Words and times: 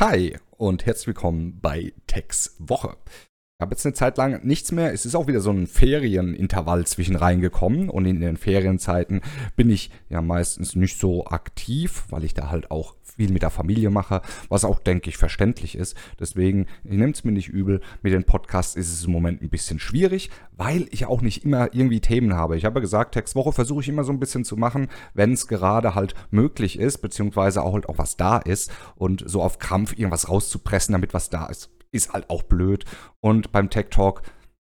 Hi 0.00 0.36
und 0.56 0.86
herzlich 0.86 1.06
willkommen 1.06 1.60
bei 1.62 1.92
Tex 2.08 2.56
Woche. 2.58 2.96
Ich 3.06 3.62
habe 3.62 3.76
jetzt 3.76 3.86
eine 3.86 3.94
Zeit 3.94 4.18
lang 4.18 4.44
nichts 4.44 4.72
mehr. 4.72 4.92
Es 4.92 5.06
ist 5.06 5.14
auch 5.14 5.28
wieder 5.28 5.40
so 5.40 5.52
ein 5.52 5.68
Ferienintervall 5.68 6.84
zwischen 6.84 7.14
reingekommen 7.14 7.88
und 7.88 8.04
in 8.04 8.18
den 8.18 8.36
Ferienzeiten 8.36 9.20
bin 9.54 9.70
ich 9.70 9.92
ja 10.08 10.20
meistens 10.20 10.74
nicht 10.74 10.98
so 10.98 11.26
aktiv, 11.26 12.06
weil 12.10 12.24
ich 12.24 12.34
da 12.34 12.50
halt 12.50 12.72
auch 12.72 12.96
viel 13.16 13.30
mit 13.30 13.42
der 13.42 13.50
Familie 13.50 13.90
mache, 13.90 14.22
was 14.48 14.64
auch, 14.64 14.78
denke 14.78 15.10
ich, 15.10 15.16
verständlich 15.16 15.76
ist. 15.76 15.96
Deswegen, 16.18 16.66
ich 16.84 16.92
nehme 16.92 17.12
es 17.12 17.24
mir 17.24 17.32
nicht 17.32 17.48
übel. 17.48 17.80
Mit 18.02 18.12
den 18.12 18.24
Podcasts 18.24 18.76
ist 18.76 18.92
es 18.92 19.04
im 19.04 19.12
Moment 19.12 19.42
ein 19.42 19.50
bisschen 19.50 19.78
schwierig, 19.78 20.30
weil 20.52 20.86
ich 20.90 21.06
auch 21.06 21.22
nicht 21.22 21.44
immer 21.44 21.74
irgendwie 21.74 22.00
Themen 22.00 22.34
habe. 22.34 22.56
Ich 22.56 22.64
habe 22.64 22.80
gesagt, 22.80 23.14
Textwoche 23.14 23.52
versuche 23.52 23.82
ich 23.82 23.88
immer 23.88 24.04
so 24.04 24.12
ein 24.12 24.20
bisschen 24.20 24.44
zu 24.44 24.56
machen, 24.56 24.88
wenn 25.14 25.32
es 25.32 25.46
gerade 25.46 25.94
halt 25.94 26.14
möglich 26.30 26.78
ist, 26.78 26.98
beziehungsweise 26.98 27.62
auch 27.62 27.74
halt 27.74 27.88
auch 27.88 27.98
was 27.98 28.16
da 28.16 28.38
ist 28.38 28.72
und 28.96 29.22
so 29.26 29.42
auf 29.42 29.58
Krampf 29.58 29.92
irgendwas 29.92 30.28
rauszupressen, 30.28 30.92
damit 30.92 31.14
was 31.14 31.30
da 31.30 31.46
ist 31.46 31.70
ist 31.94 32.12
halt 32.12 32.28
auch 32.28 32.42
blöd. 32.42 32.84
Und 33.20 33.52
beim 33.52 33.70
Tech 33.70 33.86
Talk, 33.90 34.22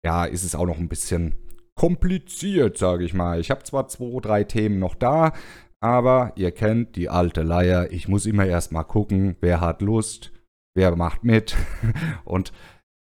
ja, 0.05 0.25
ist 0.25 0.43
es 0.43 0.53
auch 0.53 0.65
noch 0.65 0.77
ein 0.77 0.89
bisschen 0.89 1.35
kompliziert, 1.75 2.77
sage 2.77 3.03
ich 3.03 3.13
mal. 3.13 3.39
Ich 3.39 3.51
habe 3.51 3.63
zwar 3.63 3.87
zwei, 3.87 4.19
drei 4.21 4.43
Themen 4.43 4.79
noch 4.79 4.95
da, 4.95 5.33
aber 5.81 6.33
ihr 6.35 6.51
kennt 6.51 6.95
die 6.95 7.09
alte 7.09 7.43
Leier. 7.43 7.91
Ich 7.91 8.07
muss 8.07 8.25
immer 8.25 8.45
erst 8.45 8.71
mal 8.71 8.83
gucken, 8.83 9.35
wer 9.41 9.61
hat 9.61 9.81
Lust, 9.81 10.31
wer 10.75 10.95
macht 10.95 11.23
mit 11.23 11.55
und 12.25 12.51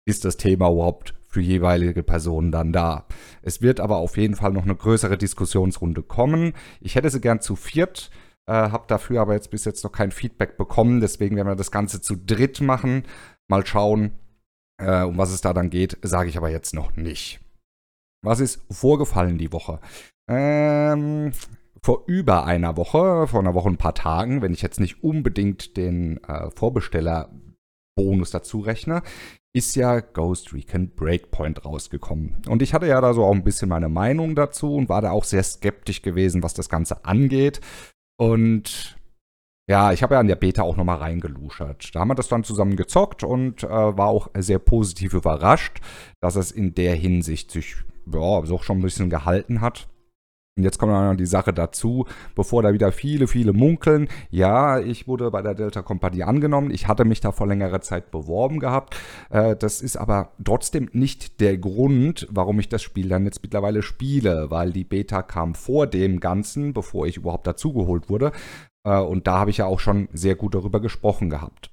ist 0.06 0.24
das 0.24 0.36
Thema 0.36 0.70
überhaupt 0.70 1.14
für 1.26 1.40
jeweilige 1.40 2.02
Personen 2.02 2.52
dann 2.52 2.72
da. 2.72 3.06
Es 3.42 3.60
wird 3.60 3.80
aber 3.80 3.96
auf 3.96 4.16
jeden 4.16 4.36
Fall 4.36 4.52
noch 4.52 4.64
eine 4.64 4.76
größere 4.76 5.18
Diskussionsrunde 5.18 6.02
kommen. 6.02 6.52
Ich 6.80 6.94
hätte 6.94 7.10
sie 7.10 7.20
gern 7.20 7.40
zu 7.40 7.56
viert, 7.56 8.10
äh, 8.46 8.52
habe 8.52 8.84
dafür 8.86 9.20
aber 9.20 9.34
jetzt 9.34 9.50
bis 9.50 9.64
jetzt 9.64 9.82
noch 9.82 9.92
kein 9.92 10.12
Feedback 10.12 10.56
bekommen. 10.56 11.00
Deswegen 11.00 11.36
werden 11.36 11.48
wir 11.48 11.56
das 11.56 11.72
Ganze 11.72 12.00
zu 12.00 12.16
dritt 12.16 12.60
machen. 12.60 13.02
Mal 13.48 13.66
schauen, 13.66 14.12
äh, 14.78 15.02
um 15.02 15.18
was 15.18 15.32
es 15.32 15.40
da 15.40 15.52
dann 15.52 15.70
geht, 15.70 15.98
sage 16.02 16.28
ich 16.28 16.36
aber 16.36 16.50
jetzt 16.50 16.74
noch 16.74 16.96
nicht. 16.96 17.40
Was 18.22 18.40
ist 18.40 18.62
vorgefallen 18.70 19.36
die 19.36 19.52
Woche? 19.52 19.80
Ähm, 20.28 21.32
vor 21.84 22.04
über 22.06 22.46
einer 22.46 22.78
Woche, 22.78 23.26
vor 23.26 23.40
einer 23.40 23.52
Woche 23.52 23.68
ein 23.68 23.76
paar 23.76 23.94
Tagen, 23.94 24.40
wenn 24.40 24.54
ich 24.54 24.62
jetzt 24.62 24.80
nicht 24.80 25.04
unbedingt 25.04 25.76
den 25.76 26.16
äh, 26.24 26.50
Vorbestellerbonus 26.50 28.30
dazu 28.30 28.60
rechne, 28.60 29.02
ist 29.52 29.76
ja 29.76 30.00
Ghost 30.00 30.54
Recon 30.54 30.94
Breakpoint 30.94 31.62
rausgekommen. 31.66 32.42
Und 32.48 32.62
ich 32.62 32.72
hatte 32.72 32.86
ja 32.86 33.02
da 33.02 33.12
so 33.12 33.22
auch 33.26 33.34
ein 33.34 33.44
bisschen 33.44 33.68
meine 33.68 33.90
Meinung 33.90 34.34
dazu 34.34 34.74
und 34.76 34.88
war 34.88 35.02
da 35.02 35.10
auch 35.10 35.24
sehr 35.24 35.42
skeptisch 35.42 36.00
gewesen, 36.00 36.42
was 36.42 36.54
das 36.54 36.70
Ganze 36.70 37.04
angeht. 37.04 37.60
Und 38.16 38.96
ja, 39.68 39.92
ich 39.92 40.02
habe 40.02 40.14
ja 40.14 40.20
an 40.20 40.28
der 40.28 40.36
Beta 40.36 40.62
auch 40.62 40.78
nochmal 40.78 40.96
reingeluschert. 40.96 41.94
Da 41.94 42.00
haben 42.00 42.08
wir 42.08 42.14
das 42.14 42.28
dann 42.28 42.44
zusammen 42.44 42.76
gezockt 42.76 43.24
und 43.24 43.62
äh, 43.62 43.68
war 43.68 44.08
auch 44.08 44.28
sehr 44.38 44.58
positiv 44.58 45.12
überrascht, 45.12 45.82
dass 46.22 46.36
es 46.36 46.50
in 46.50 46.74
der 46.74 46.94
Hinsicht 46.94 47.50
sich 47.50 47.76
ja, 48.10 48.46
so 48.46 48.56
schon 48.56 48.78
ein 48.78 48.82
bisschen 48.82 49.10
gehalten 49.10 49.60
hat. 49.60 49.86
Und 50.56 50.62
jetzt 50.62 50.78
kommt 50.78 50.92
dann 50.92 51.16
die 51.16 51.26
Sache 51.26 51.52
dazu, 51.52 52.06
bevor 52.36 52.62
da 52.62 52.72
wieder 52.72 52.92
viele, 52.92 53.26
viele 53.26 53.52
munkeln. 53.52 54.08
Ja, 54.30 54.78
ich 54.78 55.08
wurde 55.08 55.32
bei 55.32 55.42
der 55.42 55.54
Delta 55.54 55.82
Kompanie 55.82 56.22
angenommen. 56.22 56.70
Ich 56.70 56.86
hatte 56.86 57.04
mich 57.04 57.20
da 57.20 57.32
vor 57.32 57.48
längerer 57.48 57.80
Zeit 57.80 58.12
beworben 58.12 58.60
gehabt. 58.60 58.96
Äh, 59.30 59.56
das 59.56 59.80
ist 59.80 59.96
aber 59.96 60.30
trotzdem 60.44 60.88
nicht 60.92 61.40
der 61.40 61.58
Grund, 61.58 62.28
warum 62.30 62.60
ich 62.60 62.68
das 62.68 62.82
Spiel 62.82 63.08
dann 63.08 63.24
jetzt 63.24 63.42
mittlerweile 63.42 63.82
spiele, 63.82 64.48
weil 64.50 64.72
die 64.72 64.84
Beta 64.84 65.22
kam 65.22 65.56
vor 65.56 65.88
dem 65.88 66.20
Ganzen, 66.20 66.72
bevor 66.72 67.08
ich 67.08 67.16
überhaupt 67.16 67.48
dazugeholt 67.48 68.08
wurde. 68.08 68.30
Äh, 68.86 69.00
und 69.00 69.26
da 69.26 69.40
habe 69.40 69.50
ich 69.50 69.56
ja 69.56 69.66
auch 69.66 69.80
schon 69.80 70.08
sehr 70.12 70.36
gut 70.36 70.54
darüber 70.54 70.78
gesprochen 70.80 71.30
gehabt. 71.30 71.72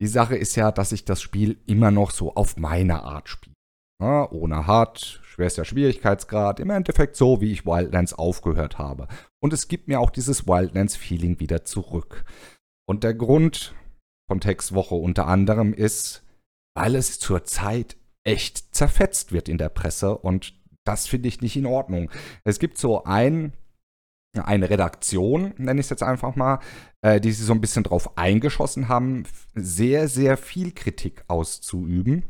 Die 0.00 0.06
Sache 0.06 0.36
ist 0.36 0.54
ja, 0.54 0.70
dass 0.70 0.92
ich 0.92 1.04
das 1.04 1.20
Spiel 1.20 1.58
immer 1.66 1.90
noch 1.90 2.12
so 2.12 2.36
auf 2.36 2.56
meine 2.56 3.02
Art 3.02 3.28
spiele. 3.28 3.57
Ja, 4.00 4.30
ohne 4.30 4.66
Hard, 4.68 5.20
schwerster 5.24 5.64
Schwierigkeitsgrad, 5.64 6.60
im 6.60 6.70
Endeffekt 6.70 7.16
so, 7.16 7.40
wie 7.40 7.50
ich 7.50 7.66
Wildlands 7.66 8.14
aufgehört 8.14 8.78
habe. 8.78 9.08
Und 9.40 9.52
es 9.52 9.66
gibt 9.66 9.88
mir 9.88 9.98
auch 9.98 10.10
dieses 10.10 10.46
Wildlands-Feeling 10.46 11.40
wieder 11.40 11.64
zurück. 11.64 12.24
Und 12.86 13.02
der 13.02 13.14
Grund 13.14 13.74
von 14.30 14.40
Tex 14.40 14.72
Woche 14.72 14.94
unter 14.94 15.26
anderem 15.26 15.74
ist, 15.74 16.24
weil 16.76 16.94
es 16.94 17.18
zurzeit 17.18 17.96
echt 18.24 18.72
zerfetzt 18.74 19.32
wird 19.32 19.48
in 19.48 19.58
der 19.58 19.68
Presse 19.68 20.16
und 20.16 20.54
das 20.84 21.08
finde 21.08 21.28
ich 21.28 21.40
nicht 21.40 21.56
in 21.56 21.66
Ordnung. 21.66 22.10
Es 22.44 22.58
gibt 22.58 22.78
so 22.78 23.04
ein 23.04 23.52
eine 24.36 24.70
Redaktion, 24.70 25.54
nenne 25.56 25.80
ich 25.80 25.86
es 25.86 25.90
jetzt 25.90 26.02
einfach 26.02 26.36
mal, 26.36 26.60
äh, 27.00 27.18
die 27.20 27.32
sich 27.32 27.44
so 27.44 27.52
ein 27.52 27.60
bisschen 27.60 27.82
drauf 27.82 28.16
eingeschossen 28.16 28.88
haben, 28.88 29.24
sehr, 29.54 30.06
sehr 30.06 30.36
viel 30.36 30.70
Kritik 30.72 31.24
auszuüben 31.26 32.24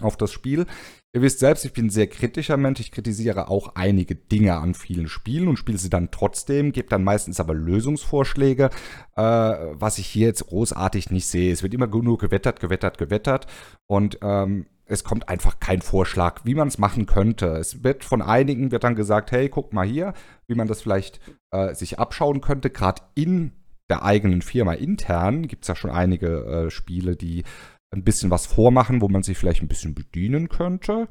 auf 0.00 0.16
das 0.16 0.32
Spiel. 0.32 0.66
Ihr 1.14 1.22
wisst 1.22 1.38
selbst, 1.38 1.64
ich 1.64 1.72
bin 1.72 1.86
ein 1.86 1.90
sehr 1.90 2.06
kritischer 2.06 2.56
Mensch. 2.56 2.80
Ich 2.80 2.92
kritisiere 2.92 3.48
auch 3.48 3.74
einige 3.74 4.14
Dinge 4.14 4.56
an 4.56 4.74
vielen 4.74 5.08
Spielen 5.08 5.48
und 5.48 5.56
spiele 5.56 5.78
sie 5.78 5.90
dann 5.90 6.10
trotzdem, 6.10 6.72
gebe 6.72 6.88
dann 6.88 7.02
meistens 7.02 7.40
aber 7.40 7.54
Lösungsvorschläge, 7.54 8.70
äh, 9.16 9.22
was 9.22 9.98
ich 9.98 10.06
hier 10.06 10.26
jetzt 10.26 10.46
großartig 10.46 11.10
nicht 11.10 11.26
sehe. 11.26 11.52
Es 11.52 11.62
wird 11.62 11.74
immer 11.74 11.86
nur 11.86 12.18
gewettert, 12.18 12.60
gewettert, 12.60 12.98
gewettert 12.98 13.46
und 13.86 14.18
ähm, 14.22 14.66
es 14.84 15.04
kommt 15.04 15.28
einfach 15.28 15.60
kein 15.60 15.82
Vorschlag, 15.82 16.42
wie 16.44 16.54
man 16.54 16.68
es 16.68 16.78
machen 16.78 17.06
könnte. 17.06 17.46
Es 17.56 17.84
wird 17.84 18.04
von 18.04 18.22
einigen 18.22 18.70
wird 18.70 18.84
dann 18.84 18.94
gesagt, 18.94 19.32
hey, 19.32 19.48
guck 19.48 19.72
mal 19.72 19.86
hier, 19.86 20.14
wie 20.46 20.54
man 20.54 20.66
das 20.66 20.82
vielleicht 20.82 21.20
äh, 21.50 21.74
sich 21.74 21.98
abschauen 21.98 22.40
könnte. 22.40 22.70
Gerade 22.70 23.02
in 23.14 23.52
der 23.90 24.02
eigenen 24.02 24.42
Firma 24.42 24.72
intern 24.74 25.46
gibt 25.46 25.64
es 25.64 25.68
ja 25.68 25.76
schon 25.76 25.90
einige 25.90 26.44
äh, 26.44 26.70
Spiele, 26.70 27.16
die 27.16 27.44
ein 27.94 28.04
bisschen 28.04 28.30
was 28.30 28.46
vormachen, 28.46 29.00
wo 29.00 29.08
man 29.08 29.22
sich 29.22 29.38
vielleicht 29.38 29.62
ein 29.62 29.68
bisschen 29.68 29.94
bedienen 29.94 30.48
könnte. 30.48 31.08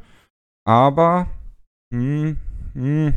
Aber 0.66 1.30
hm, 1.94 2.38
hm, 2.74 3.14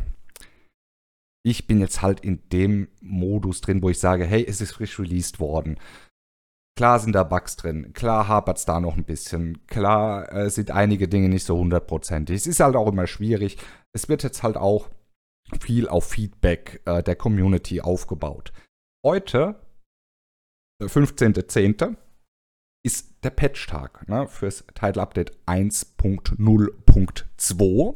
ich 1.43 1.67
bin 1.67 1.79
jetzt 1.79 2.01
halt 2.01 2.19
in 2.21 2.47
dem 2.49 2.87
Modus 3.01 3.61
drin, 3.61 3.81
wo 3.81 3.89
ich 3.89 3.99
sage, 3.99 4.25
hey, 4.25 4.45
es 4.47 4.61
ist 4.61 4.73
frisch 4.73 4.99
released 4.99 5.39
worden. 5.39 5.79
Klar 6.77 6.99
sind 6.99 7.13
da 7.13 7.23
Bugs 7.23 7.57
drin, 7.57 7.91
klar 7.93 8.27
hapert 8.27 8.57
es 8.57 8.65
da 8.65 8.79
noch 8.79 8.95
ein 8.95 9.03
bisschen, 9.03 9.65
klar 9.67 10.31
äh, 10.31 10.49
sind 10.49 10.71
einige 10.71 11.07
Dinge 11.09 11.27
nicht 11.27 11.43
so 11.43 11.57
hundertprozentig. 11.57 12.35
Es 12.35 12.47
ist 12.47 12.61
halt 12.61 12.75
auch 12.75 12.87
immer 12.87 13.07
schwierig. 13.07 13.57
Es 13.93 14.07
wird 14.07 14.23
jetzt 14.23 14.41
halt 14.41 14.55
auch 14.55 14.89
viel 15.59 15.89
auf 15.89 16.05
Feedback 16.05 16.81
äh, 16.85 17.03
der 17.03 17.17
Community 17.17 17.81
aufgebaut. 17.81 18.53
Heute, 19.05 19.59
15.10., 20.81 21.97
ist 22.83 23.23
der 23.23 23.29
Patch-Tag 23.29 24.09
ne, 24.09 24.27
fürs 24.27 24.65
Title 24.73 25.01
Update 25.01 25.31
1.0.2. 25.45 27.95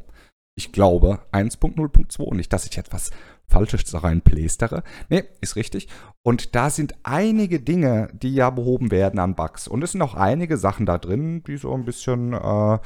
Ich 0.57 0.71
glaube 0.71 1.19
1.0.2, 1.33 2.33
nicht, 2.33 2.53
dass 2.53 2.65
ich 2.65 2.77
etwas 2.77 3.11
Falsches 3.47 4.01
reinplästere. 4.01 4.83
Ne, 5.09 5.25
ist 5.41 5.55
richtig. 5.55 5.87
Und 6.23 6.55
da 6.55 6.69
sind 6.69 6.95
einige 7.03 7.59
Dinge, 7.59 8.09
die 8.13 8.33
ja 8.33 8.49
behoben 8.49 8.91
werden 8.91 9.19
an 9.19 9.35
Bugs. 9.35 9.67
Und 9.67 9.83
es 9.83 9.91
sind 9.91 10.01
auch 10.01 10.15
einige 10.15 10.57
Sachen 10.57 10.85
da 10.85 10.97
drin, 10.97 11.43
die 11.43 11.57
so 11.57 11.73
ein 11.73 11.85
bisschen 11.85 12.33
äh, 12.33 12.79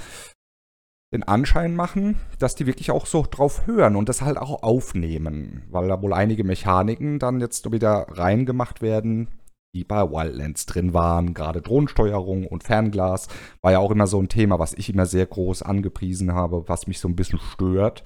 den 1.14 1.24
Anschein 1.24 1.76
machen, 1.76 2.20
dass 2.38 2.56
die 2.56 2.68
wirklich 2.68 2.92
auch 2.92 3.06
so 3.06 3.26
drauf 3.30 3.66
hören 3.66 3.96
und 3.96 4.10
das 4.10 4.22
halt 4.22 4.38
auch 4.38 4.64
aufnehmen. 4.64 5.64
Weil 5.70 5.88
da 5.88 6.02
wohl 6.02 6.14
einige 6.14 6.44
Mechaniken 6.44 7.20
dann 7.20 7.40
jetzt 7.40 7.72
wieder 7.72 8.08
reingemacht 8.10 8.82
werden, 8.82 9.28
die 9.74 9.84
bei 9.84 10.02
Wildlands 10.02 10.66
drin 10.66 10.94
waren. 10.94 11.34
Gerade 11.34 11.62
Drohnensteuerung 11.62 12.48
und 12.48 12.64
Fernglas 12.64 13.28
war 13.62 13.72
ja 13.72 13.80
auch 13.80 13.92
immer 13.92 14.08
so 14.08 14.20
ein 14.20 14.30
Thema, 14.30 14.60
was 14.60 14.74
ich 14.74 14.90
immer 14.90 15.06
sehr 15.06 15.26
groß 15.26 15.62
angepriesen 15.62 16.34
habe, 16.34 16.68
was 16.68 16.88
mich 16.88 17.00
so 17.00 17.08
ein 17.08 17.16
bisschen 17.16 17.40
stört. 17.40 18.04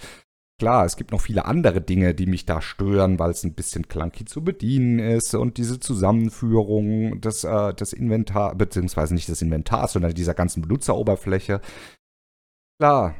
Klar, 0.59 0.85
es 0.85 0.97
gibt 0.97 1.12
noch 1.12 1.22
viele 1.22 1.46
andere 1.46 1.81
Dinge, 1.81 2.13
die 2.13 2.28
mich 2.28 2.46
da 2.46 2.62
stören, 2.62 3.18
weil 3.18 3.31
es 3.31 3.44
ein 3.44 3.53
bisschen 3.56 3.88
clunky 3.88 4.23
zu 4.25 4.44
bedienen 4.44 4.99
ist 4.99 5.34
und 5.34 5.58
diese 5.58 5.79
Zusammenführung 5.79 7.20
des, 7.22 7.43
äh, 7.43 7.73
des 7.73 7.91
Inventar, 7.91 8.55
beziehungsweise 8.55 9.14
nicht 9.14 9.28
des 9.28 9.41
Inventars, 9.41 9.93
sondern 9.93 10.14
dieser 10.14 10.35
ganzen 10.35 10.61
Benutzeroberfläche. 10.61 11.59
Klar, 12.79 13.16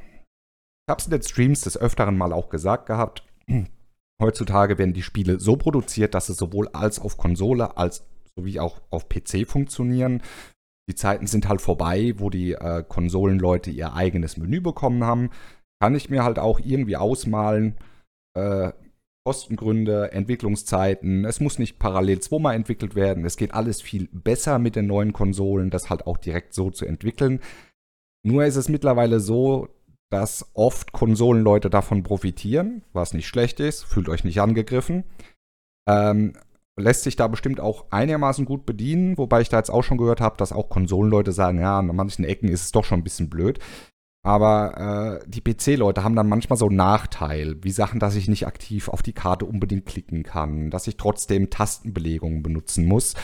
ich 0.86 0.92
habe 0.92 1.00
es 1.00 1.06
in 1.06 1.12
den 1.12 1.24
Streams 1.24 1.62
des 1.62 1.78
Öfteren 1.78 2.18
mal 2.18 2.34
auch 2.34 2.50
gesagt 2.50 2.86
gehabt. 2.86 3.26
Heutzutage 4.22 4.78
werden 4.78 4.94
die 4.94 5.02
Spiele 5.04 5.40
so 5.40 5.58
produziert, 5.58 6.14
dass 6.14 6.28
sie 6.28 6.34
sowohl 6.34 6.68
als 6.70 7.00
auf 7.00 7.18
Konsole 7.18 7.78
als 7.78 8.06
sowie 8.38 8.60
auch 8.60 8.82
auf 8.90 9.10
PC 9.10 9.48
funktionieren. 9.48 10.22
Die 10.90 10.96
Zeiten 10.96 11.28
sind 11.28 11.48
halt 11.48 11.62
vorbei, 11.62 12.14
wo 12.18 12.30
die 12.30 12.54
äh, 12.54 12.84
Konsolenleute 12.88 13.72
ihr 13.72 13.94
eigenes 13.94 14.38
Menü 14.38 14.60
bekommen 14.62 15.04
haben. 15.04 15.30
Kann 15.82 15.96
ich 15.96 16.10
mir 16.10 16.24
halt 16.24 16.40
auch 16.40 16.60
irgendwie 16.60 16.98
ausmalen. 16.98 17.78
Äh, 18.38 18.72
Kostengründe, 19.26 20.12
Entwicklungszeiten. 20.12 21.24
Es 21.24 21.40
muss 21.40 21.58
nicht 21.58 21.80
parallel 21.80 22.20
zweimal 22.20 22.56
entwickelt 22.56 22.94
werden. 22.94 23.24
Es 23.24 23.38
geht 23.38 23.54
alles 23.54 23.82
viel 23.82 24.10
besser 24.12 24.60
mit 24.60 24.76
den 24.76 24.88
neuen 24.88 25.14
Konsolen, 25.14 25.70
das 25.70 25.90
halt 25.90 26.06
auch 26.08 26.18
direkt 26.18 26.54
so 26.54 26.72
zu 26.72 26.86
entwickeln. 26.86 27.40
Nur 28.26 28.44
ist 28.44 28.58
es 28.58 28.68
mittlerweile 28.68 29.22
so, 29.22 29.70
dass 30.10 30.52
oft 30.54 30.92
Konsolenleute 30.92 31.70
davon 31.70 32.04
profitieren, 32.04 32.84
was 32.92 33.14
nicht 33.14 33.28
schlecht 33.28 33.62
ist. 33.62 33.84
Fühlt 33.84 34.10
euch 34.10 34.26
nicht 34.26 34.42
angegriffen. 34.42 35.06
Ähm, 35.88 36.34
lässt 36.80 37.04
sich 37.04 37.16
da 37.16 37.28
bestimmt 37.28 37.60
auch 37.60 37.86
einigermaßen 37.92 38.46
gut 38.46 38.66
bedienen, 38.66 39.18
wobei 39.18 39.42
ich 39.42 39.50
da 39.50 39.58
jetzt 39.58 39.70
auch 39.70 39.84
schon 39.84 39.98
gehört 39.98 40.22
habe, 40.22 40.38
dass 40.38 40.52
auch 40.52 40.70
Konsolenleute 40.70 41.32
sagen, 41.32 41.60
ja, 41.60 41.80
an 41.80 41.88
manchen 41.88 42.26
Ecken 42.26 42.50
ist 42.50 42.64
es 42.64 42.72
doch 42.72 42.84
schon 42.84 43.00
ein 43.00 43.04
bisschen 43.04 43.30
blöd. 43.30 43.60
Aber 44.26 45.22
äh, 45.22 45.30
die 45.30 45.42
PC-Leute 45.42 46.04
haben 46.04 46.16
dann 46.16 46.30
manchmal 46.30 46.58
so 46.58 46.68
einen 46.68 46.78
Nachteil, 46.78 47.62
wie 47.62 47.72
Sachen, 47.72 48.00
dass 48.00 48.16
ich 48.16 48.30
nicht 48.30 48.48
aktiv 48.48 48.88
auf 48.88 49.02
die 49.02 49.12
Karte 49.12 49.46
unbedingt 49.46 49.86
klicken 49.86 50.24
kann, 50.24 50.70
dass 50.70 50.88
ich 50.88 50.96
trotzdem 50.96 51.50
Tastenbelegungen 51.50 52.42
benutzen 52.42 52.86
muss. 52.86 53.16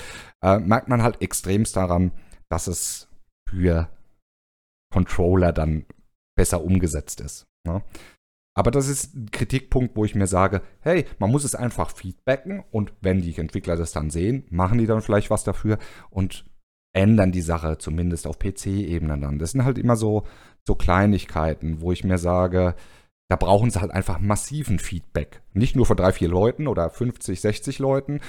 Äh, 0.44 0.60
merkt 0.60 0.90
man 0.90 1.02
halt 1.02 1.22
extremst 1.22 1.78
daran, 1.78 2.12
dass 2.50 2.68
es 2.68 3.08
für 3.50 3.90
Controller 4.92 5.54
dann 5.54 5.86
besser 6.36 6.64
umgesetzt 6.64 7.22
ist. 7.22 7.48
Ne? 7.66 7.82
Aber 8.60 8.72
das 8.72 8.90
ist 8.90 9.16
ein 9.16 9.32
Kritikpunkt, 9.32 9.96
wo 9.96 10.04
ich 10.04 10.16
mir 10.16 10.28
sage, 10.28 10.62
hey, 10.82 11.06
man 11.18 11.32
muss 11.32 11.46
es 11.46 11.56
einfach 11.56 11.92
feedbacken 11.92 12.62
und 12.72 12.92
wenn 13.00 13.22
die 13.22 13.34
Entwickler 13.38 13.78
das 13.78 13.94
dann 13.94 14.10
sehen, 14.10 14.44
machen 14.50 14.80
die 14.80 14.86
dann 14.86 15.02
vielleicht 15.02 15.30
was 15.30 15.46
dafür 15.46 15.78
und 16.10 16.44
ändern 16.94 17.32
die 17.32 17.40
Sache 17.40 17.78
zumindest 17.78 18.28
auf 18.28 18.38
PC-Ebene 18.38 19.18
dann. 19.18 19.40
Das 19.40 19.52
sind 19.52 19.64
halt 19.64 19.78
immer 19.78 19.96
so, 19.96 20.24
so 20.68 20.76
Kleinigkeiten, 20.76 21.80
wo 21.80 21.94
ich 21.94 22.04
mir 22.04 22.18
sage, 22.18 22.76
da 23.30 23.38
brauchen 23.38 23.70
sie 23.70 23.80
halt 23.80 23.92
einfach 23.92 24.20
massiven 24.20 24.78
Feedback. 24.78 25.42
Nicht 25.54 25.78
nur 25.78 25.86
von 25.86 25.96
drei, 25.96 26.12
vier 26.12 26.28
Leuten 26.28 26.68
oder 26.68 26.90
50, 26.90 27.40
60 27.40 27.80
Leuten. 27.80 28.20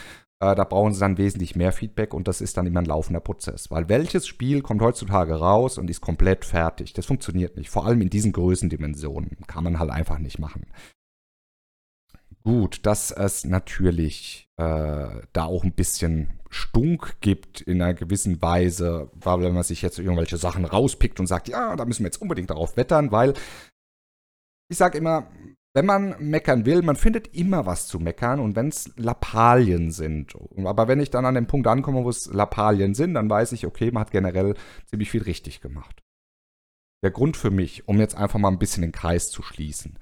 Äh, 0.42 0.54
da 0.54 0.64
brauchen 0.64 0.94
sie 0.94 1.00
dann 1.00 1.18
wesentlich 1.18 1.54
mehr 1.54 1.72
Feedback 1.72 2.14
und 2.14 2.26
das 2.26 2.40
ist 2.40 2.56
dann 2.56 2.66
immer 2.66 2.80
ein 2.80 2.86
laufender 2.86 3.20
Prozess. 3.20 3.70
Weil 3.70 3.88
welches 3.88 4.26
Spiel 4.26 4.62
kommt 4.62 4.80
heutzutage 4.80 5.34
raus 5.34 5.76
und 5.78 5.90
ist 5.90 6.00
komplett 6.00 6.44
fertig? 6.44 6.94
Das 6.94 7.06
funktioniert 7.06 7.56
nicht. 7.56 7.70
Vor 7.70 7.86
allem 7.86 8.00
in 8.00 8.10
diesen 8.10 8.32
Größendimensionen 8.32 9.36
kann 9.46 9.64
man 9.64 9.78
halt 9.78 9.90
einfach 9.90 10.18
nicht 10.18 10.38
machen. 10.38 10.66
Gut, 12.42 12.86
dass 12.86 13.10
es 13.10 13.44
natürlich 13.44 14.48
äh, 14.56 15.22
da 15.32 15.44
auch 15.44 15.62
ein 15.62 15.74
bisschen 15.74 16.40
Stunk 16.48 17.20
gibt 17.20 17.60
in 17.60 17.82
einer 17.82 17.92
gewissen 17.92 18.40
Weise, 18.40 19.10
weil 19.14 19.42
wenn 19.42 19.52
man 19.52 19.62
sich 19.62 19.82
jetzt 19.82 19.98
irgendwelche 19.98 20.38
Sachen 20.38 20.64
rauspickt 20.64 21.20
und 21.20 21.26
sagt, 21.26 21.48
ja, 21.48 21.76
da 21.76 21.84
müssen 21.84 22.02
wir 22.02 22.06
jetzt 22.06 22.22
unbedingt 22.22 22.48
darauf 22.48 22.78
wettern, 22.78 23.12
weil 23.12 23.34
ich 24.70 24.78
sage 24.78 24.98
immer, 24.98 25.30
wenn 25.74 25.86
man 25.86 26.16
meckern 26.18 26.66
will, 26.66 26.82
man 26.82 26.96
findet 26.96 27.28
immer 27.34 27.64
was 27.64 27.86
zu 27.86 28.00
meckern 28.00 28.40
und 28.40 28.56
wenn 28.56 28.68
es 28.68 28.92
Lappalien 28.96 29.92
sind. 29.92 30.34
Aber 30.64 30.88
wenn 30.88 30.98
ich 30.98 31.10
dann 31.10 31.26
an 31.26 31.36
den 31.36 31.46
Punkt 31.46 31.68
ankomme, 31.68 32.04
wo 32.04 32.10
es 32.10 32.26
Lappalien 32.26 32.94
sind, 32.94 33.14
dann 33.14 33.30
weiß 33.30 33.52
ich, 33.52 33.66
okay, 33.66 33.90
man 33.92 34.02
hat 34.02 34.10
generell 34.10 34.54
ziemlich 34.86 35.10
viel 35.10 35.22
richtig 35.22 35.60
gemacht. 35.60 36.02
Der 37.02 37.12
Grund 37.12 37.36
für 37.36 37.50
mich, 37.50 37.88
um 37.88 37.98
jetzt 37.98 38.16
einfach 38.16 38.38
mal 38.38 38.48
ein 38.48 38.58
bisschen 38.58 38.82
den 38.82 38.92
Kreis 38.92 39.30
zu 39.30 39.42
schließen, 39.42 39.98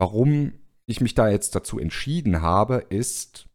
warum 0.00 0.54
ich 0.86 1.00
mich 1.00 1.14
da 1.14 1.28
jetzt 1.28 1.54
dazu 1.54 1.78
entschieden 1.78 2.40
habe, 2.40 2.86
ist, 2.88 3.46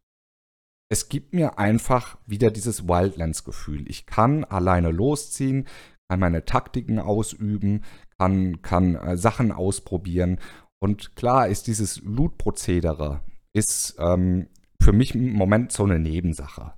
es 0.92 1.10
gibt 1.10 1.34
mir 1.34 1.60
einfach 1.60 2.18
wieder 2.26 2.52
dieses 2.52 2.88
Wildlands-Gefühl. 2.88 3.90
Ich 3.90 4.06
kann 4.06 4.44
alleine 4.44 4.92
losziehen, 4.92 5.68
kann 6.10 6.20
meine 6.20 6.46
Taktiken 6.46 7.00
ausüben, 7.00 7.84
kann, 8.18 8.62
kann 8.62 8.96
äh, 8.96 9.18
Sachen 9.18 9.52
ausprobieren. 9.52 10.40
Und 10.82 11.16
klar 11.16 11.48
ist 11.48 11.68
dieses 11.68 12.02
Loot-Prozedere 12.04 13.22
ist 13.54 13.96
ähm, 14.00 14.48
für 14.82 14.94
mich 14.94 15.14
im 15.14 15.34
Moment 15.34 15.72
so 15.72 15.84
eine 15.84 16.00
Nebensache. 16.00 16.74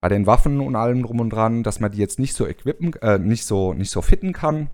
Bei 0.00 0.08
den 0.08 0.26
Waffen 0.26 0.60
und 0.60 0.76
allem 0.76 1.02
drum 1.02 1.20
und 1.20 1.30
dran, 1.30 1.62
dass 1.62 1.80
man 1.80 1.92
die 1.92 1.98
jetzt 1.98 2.18
nicht 2.18 2.34
so 2.34 2.46
equippen, 2.46 2.94
äh, 2.94 3.18
nicht 3.18 3.44
so, 3.44 3.72
nicht 3.72 3.90
so 3.90 4.02
fitten 4.02 4.32
kann, 4.32 4.70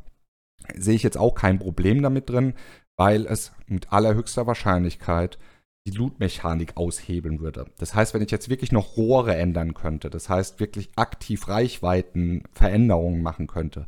sehe 0.76 0.94
ich 0.94 1.02
jetzt 1.02 1.18
auch 1.18 1.34
kein 1.34 1.58
Problem 1.58 2.02
damit 2.02 2.28
drin, 2.28 2.54
weil 2.96 3.26
es 3.26 3.52
mit 3.66 3.92
allerhöchster 3.92 4.46
Wahrscheinlichkeit 4.46 5.38
die 5.86 5.96
Loot-Mechanik 5.96 6.76
aushebeln 6.76 7.40
würde. 7.40 7.66
Das 7.78 7.94
heißt, 7.94 8.12
wenn 8.12 8.22
ich 8.22 8.30
jetzt 8.30 8.50
wirklich 8.50 8.72
noch 8.72 8.96
Rohre 8.96 9.36
ändern 9.36 9.74
könnte, 9.74 10.10
das 10.10 10.28
heißt 10.28 10.60
wirklich 10.60 10.90
aktiv 10.96 11.48
Reichweiten 11.48 12.42
Veränderungen 12.52 13.22
machen 13.22 13.46
könnte 13.46 13.86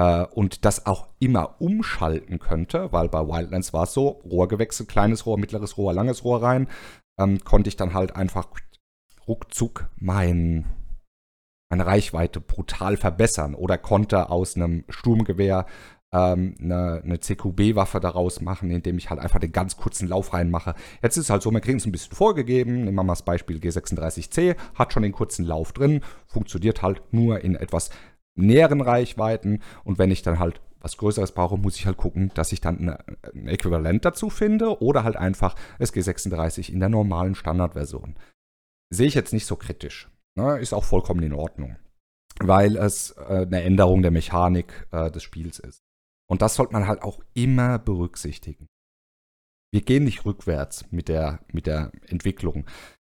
und 0.00 0.64
das 0.66 0.84
auch 0.84 1.08
immer 1.20 1.60
umschalten 1.60 2.38
könnte, 2.38 2.92
weil 2.92 3.08
bei 3.08 3.20
Wildlands 3.20 3.72
war 3.72 3.84
es 3.84 3.94
so, 3.94 4.08
Rohr 4.30 4.46
gewechselt, 4.46 4.90
kleines 4.90 5.24
Rohr, 5.24 5.38
mittleres 5.38 5.78
Rohr, 5.78 5.94
langes 5.94 6.22
Rohr 6.22 6.42
rein, 6.42 6.68
ähm, 7.18 7.40
konnte 7.44 7.68
ich 7.68 7.76
dann 7.76 7.94
halt 7.94 8.14
einfach 8.14 8.48
ruckzuck 9.26 9.88
mein, 9.96 10.66
meine 11.70 11.86
Reichweite 11.86 12.40
brutal 12.40 12.96
verbessern 12.96 13.54
oder 13.54 13.78
konnte 13.78 14.30
aus 14.30 14.56
einem 14.56 14.84
Sturmgewehr 14.88 15.66
ähm, 16.12 16.54
eine, 16.60 17.02
eine 17.02 17.20
CQB-Waffe 17.20 18.00
daraus 18.00 18.40
machen, 18.40 18.70
indem 18.70 18.98
ich 18.98 19.10
halt 19.10 19.20
einfach 19.20 19.40
den 19.40 19.52
ganz 19.52 19.76
kurzen 19.76 20.08
Lauf 20.08 20.32
reinmache. 20.32 20.74
Jetzt 21.02 21.16
ist 21.16 21.24
es 21.24 21.30
halt 21.30 21.42
so, 21.42 21.50
wir 21.50 21.60
kriegen 21.60 21.78
es 21.78 21.86
ein 21.86 21.92
bisschen 21.92 22.14
vorgegeben. 22.14 22.84
Nehmen 22.84 22.94
wir 22.94 23.02
mal 23.02 23.12
das 23.12 23.24
Beispiel 23.24 23.58
G36C, 23.58 24.56
hat 24.74 24.92
schon 24.92 25.02
den 25.02 25.12
kurzen 25.12 25.44
Lauf 25.44 25.72
drin, 25.72 26.02
funktioniert 26.26 26.82
halt 26.82 27.02
nur 27.12 27.40
in 27.40 27.56
etwas 27.56 27.90
näheren 28.36 28.80
Reichweiten. 28.80 29.62
Und 29.84 29.98
wenn 29.98 30.10
ich 30.10 30.22
dann 30.22 30.38
halt 30.38 30.60
was 30.80 30.96
Größeres 30.98 31.32
brauche, 31.32 31.56
muss 31.56 31.76
ich 31.76 31.86
halt 31.86 31.96
gucken, 31.96 32.30
dass 32.34 32.52
ich 32.52 32.60
dann 32.60 32.78
eine, 32.78 32.98
ein 33.34 33.48
Äquivalent 33.48 34.04
dazu 34.04 34.30
finde 34.30 34.80
oder 34.80 35.02
halt 35.02 35.16
einfach 35.16 35.56
SG36 35.80 36.70
in 36.70 36.80
der 36.80 36.88
normalen 36.88 37.34
Standardversion. 37.34 38.14
Sehe 38.90 39.08
ich 39.08 39.14
jetzt 39.14 39.32
nicht 39.32 39.46
so 39.46 39.56
kritisch. 39.56 40.08
Ne? 40.36 40.58
Ist 40.58 40.74
auch 40.74 40.84
vollkommen 40.84 41.22
in 41.22 41.32
Ordnung, 41.32 41.76
weil 42.38 42.76
es 42.76 43.12
äh, 43.12 43.46
eine 43.46 43.62
Änderung 43.62 44.02
der 44.02 44.12
Mechanik 44.12 44.86
äh, 44.92 45.10
des 45.10 45.22
Spiels 45.22 45.58
ist. 45.58 45.82
Und 46.28 46.42
das 46.42 46.54
sollte 46.54 46.72
man 46.72 46.86
halt 46.86 47.02
auch 47.02 47.20
immer 47.34 47.78
berücksichtigen. 47.78 48.68
Wir 49.72 49.80
gehen 49.82 50.04
nicht 50.04 50.24
rückwärts 50.24 50.84
mit 50.90 51.08
der, 51.08 51.40
mit 51.52 51.66
der 51.66 51.90
Entwicklung. 52.06 52.66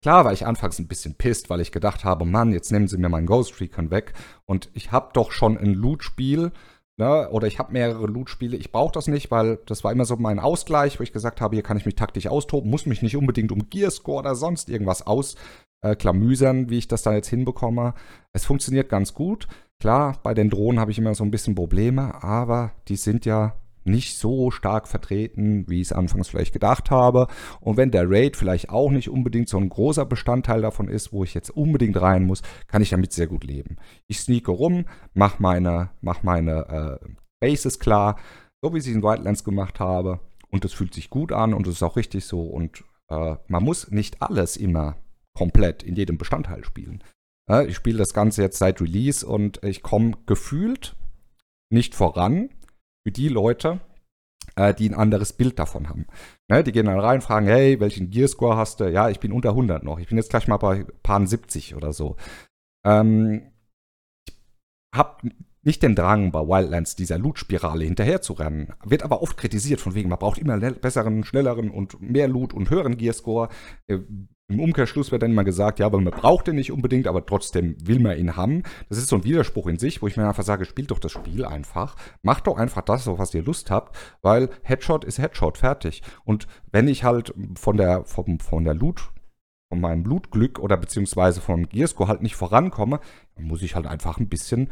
Klar 0.04 0.26
war 0.26 0.34
ich 0.34 0.44
anfangs 0.44 0.78
ein 0.78 0.86
bisschen 0.86 1.14
pisst, 1.14 1.48
weil 1.48 1.62
ich 1.62 1.72
gedacht 1.72 2.04
habe, 2.04 2.26
Mann, 2.26 2.52
jetzt 2.52 2.70
nehmen 2.70 2.88
sie 2.88 2.98
mir 2.98 3.08
meinen 3.08 3.24
Ghost 3.24 3.58
Recon 3.58 3.90
weg 3.90 4.12
und 4.44 4.68
ich 4.74 4.92
habe 4.92 5.08
doch 5.14 5.32
schon 5.32 5.56
ein 5.56 5.72
Loot-Spiel, 5.72 6.52
ne, 6.98 7.30
oder 7.30 7.46
ich 7.46 7.58
habe 7.58 7.72
mehrere 7.72 8.06
Loot-Spiele. 8.06 8.54
Ich 8.58 8.70
brauche 8.70 8.92
das 8.92 9.06
nicht, 9.06 9.30
weil 9.30 9.60
das 9.64 9.82
war 9.82 9.92
immer 9.92 10.04
so 10.04 10.16
mein 10.16 10.40
Ausgleich, 10.40 11.00
wo 11.00 11.02
ich 11.02 11.14
gesagt 11.14 11.40
habe, 11.40 11.56
hier 11.56 11.62
kann 11.62 11.78
ich 11.78 11.86
mich 11.86 11.94
taktisch 11.94 12.26
austoben, 12.26 12.68
muss 12.68 12.84
mich 12.84 13.00
nicht 13.00 13.16
unbedingt 13.16 13.50
um 13.50 13.70
Gearscore 13.70 14.18
oder 14.18 14.34
sonst 14.34 14.68
irgendwas 14.68 15.06
ausklamüsern, 15.06 16.66
äh, 16.66 16.68
wie 16.68 16.76
ich 16.76 16.88
das 16.88 17.00
da 17.00 17.14
jetzt 17.14 17.30
hinbekomme. 17.30 17.94
Es 18.34 18.44
funktioniert 18.44 18.90
ganz 18.90 19.14
gut. 19.14 19.48
Klar, 19.80 20.18
bei 20.22 20.34
den 20.34 20.50
Drohnen 20.50 20.80
habe 20.80 20.90
ich 20.90 20.98
immer 20.98 21.14
so 21.14 21.24
ein 21.24 21.30
bisschen 21.30 21.54
Probleme, 21.54 22.22
aber 22.22 22.72
die 22.88 22.96
sind 22.96 23.24
ja 23.24 23.54
nicht 23.84 24.18
so 24.18 24.50
stark 24.50 24.88
vertreten, 24.88 25.64
wie 25.68 25.80
ich 25.80 25.88
es 25.88 25.92
anfangs 25.92 26.28
vielleicht 26.28 26.52
gedacht 26.52 26.90
habe. 26.90 27.28
Und 27.60 27.76
wenn 27.76 27.90
der 27.90 28.10
Raid 28.10 28.36
vielleicht 28.36 28.70
auch 28.70 28.90
nicht 28.90 29.08
unbedingt 29.08 29.48
so 29.48 29.58
ein 29.58 29.68
großer 29.68 30.06
Bestandteil 30.06 30.62
davon 30.62 30.88
ist, 30.88 31.12
wo 31.12 31.24
ich 31.24 31.34
jetzt 31.34 31.50
unbedingt 31.50 32.00
rein 32.00 32.24
muss, 32.24 32.42
kann 32.66 32.82
ich 32.82 32.90
damit 32.90 33.12
sehr 33.12 33.26
gut 33.26 33.44
leben. 33.44 33.76
Ich 34.06 34.20
sneake 34.20 34.50
rum, 34.50 34.86
mache 35.12 35.42
meine, 35.42 35.90
mach 36.00 36.22
meine 36.22 37.00
äh, 37.02 37.08
Bases 37.40 37.78
klar, 37.78 38.18
so 38.62 38.72
wie 38.72 38.78
ich 38.78 38.86
es 38.86 38.94
in 38.94 39.02
Wildlands 39.02 39.44
gemacht 39.44 39.80
habe. 39.80 40.20
Und 40.48 40.64
es 40.64 40.72
fühlt 40.72 40.94
sich 40.94 41.10
gut 41.10 41.32
an 41.32 41.52
und 41.52 41.66
es 41.66 41.74
ist 41.74 41.82
auch 41.82 41.96
richtig 41.96 42.24
so. 42.24 42.42
Und 42.42 42.84
äh, 43.08 43.36
man 43.48 43.62
muss 43.62 43.90
nicht 43.90 44.22
alles 44.22 44.56
immer 44.56 44.96
komplett 45.36 45.82
in 45.82 45.96
jedem 45.96 46.16
Bestandteil 46.16 46.64
spielen. 46.64 47.02
Ich 47.68 47.76
spiele 47.76 47.98
das 47.98 48.14
Ganze 48.14 48.40
jetzt 48.40 48.56
seit 48.58 48.80
Release 48.80 49.26
und 49.26 49.62
ich 49.62 49.82
komme 49.82 50.12
gefühlt 50.24 50.96
nicht 51.70 51.94
voran 51.94 52.48
für 53.04 53.12
die 53.12 53.28
Leute, 53.28 53.80
äh, 54.56 54.74
die 54.74 54.88
ein 54.88 54.94
anderes 54.94 55.32
Bild 55.32 55.58
davon 55.58 55.88
haben. 55.88 56.06
Ne, 56.48 56.64
die 56.64 56.72
gehen 56.72 56.86
dann 56.86 56.98
rein, 56.98 57.20
fragen, 57.20 57.46
hey, 57.46 57.78
welchen 57.80 58.10
Gearscore 58.10 58.56
hast 58.56 58.80
du? 58.80 58.90
Ja, 58.90 59.10
ich 59.10 59.20
bin 59.20 59.32
unter 59.32 59.50
100 59.50 59.84
noch. 59.84 59.98
Ich 59.98 60.08
bin 60.08 60.16
jetzt 60.16 60.30
gleich 60.30 60.48
mal 60.48 60.56
bei 60.56 60.84
paar 61.02 61.24
70 61.24 61.74
oder 61.74 61.92
so. 61.92 62.16
Ähm, 62.84 63.52
ich 64.26 64.98
habe 64.98 65.30
nicht 65.64 65.82
den 65.82 65.94
Drang, 65.94 66.30
bei 66.30 66.40
Wildlands 66.40 66.96
dieser 66.96 67.18
Loot-Spirale 67.18 67.84
hinterher 67.84 68.20
zu 68.20 68.34
rennen. 68.34 68.72
Wird 68.84 69.02
aber 69.02 69.22
oft 69.22 69.36
kritisiert, 69.36 69.80
von 69.80 69.94
wegen, 69.94 70.08
man 70.08 70.18
braucht 70.18 70.38
immer 70.38 70.58
besseren, 70.58 71.24
schnelleren 71.24 71.70
und 71.70 72.00
mehr 72.00 72.28
Loot 72.28 72.52
und 72.52 72.70
höheren 72.70 72.96
Gearscore. 72.96 73.48
Äh, 73.86 73.98
im 74.48 74.60
Umkehrschluss 74.60 75.10
wird 75.10 75.22
dann 75.22 75.30
immer 75.30 75.44
gesagt, 75.44 75.78
ja, 75.78 75.90
weil 75.90 76.02
man 76.02 76.12
braucht 76.12 76.48
den 76.48 76.56
nicht 76.56 76.70
unbedingt, 76.70 77.06
aber 77.06 77.24
trotzdem 77.24 77.76
will 77.82 77.98
man 77.98 78.18
ihn 78.18 78.36
haben. 78.36 78.62
Das 78.90 78.98
ist 78.98 79.08
so 79.08 79.16
ein 79.16 79.24
Widerspruch 79.24 79.68
in 79.68 79.78
sich, 79.78 80.02
wo 80.02 80.06
ich 80.06 80.18
mir 80.18 80.28
einfach 80.28 80.42
sage, 80.42 80.66
spielt 80.66 80.90
doch 80.90 80.98
das 80.98 81.12
Spiel 81.12 81.46
einfach. 81.46 81.96
Macht 82.20 82.46
doch 82.46 82.58
einfach 82.58 82.82
das, 82.82 83.08
auf 83.08 83.18
was 83.18 83.32
ihr 83.32 83.42
Lust 83.42 83.70
habt, 83.70 83.96
weil 84.20 84.50
Headshot 84.62 85.04
ist 85.04 85.18
Headshot, 85.18 85.56
fertig. 85.56 86.02
Und 86.24 86.46
wenn 86.70 86.88
ich 86.88 87.04
halt 87.04 87.32
von 87.54 87.78
der, 87.78 88.04
vom, 88.04 88.38
von 88.38 88.64
der 88.64 88.74
Loot, 88.74 89.10
von 89.70 89.80
meinem 89.80 90.02
Blutglück 90.02 90.58
oder 90.58 90.76
beziehungsweise 90.76 91.40
vom 91.40 91.66
Gearscore 91.66 92.08
halt 92.08 92.22
nicht 92.22 92.36
vorankomme, 92.36 93.00
dann 93.36 93.46
muss 93.46 93.62
ich 93.62 93.74
halt 93.74 93.86
einfach 93.86 94.18
ein 94.18 94.28
bisschen 94.28 94.70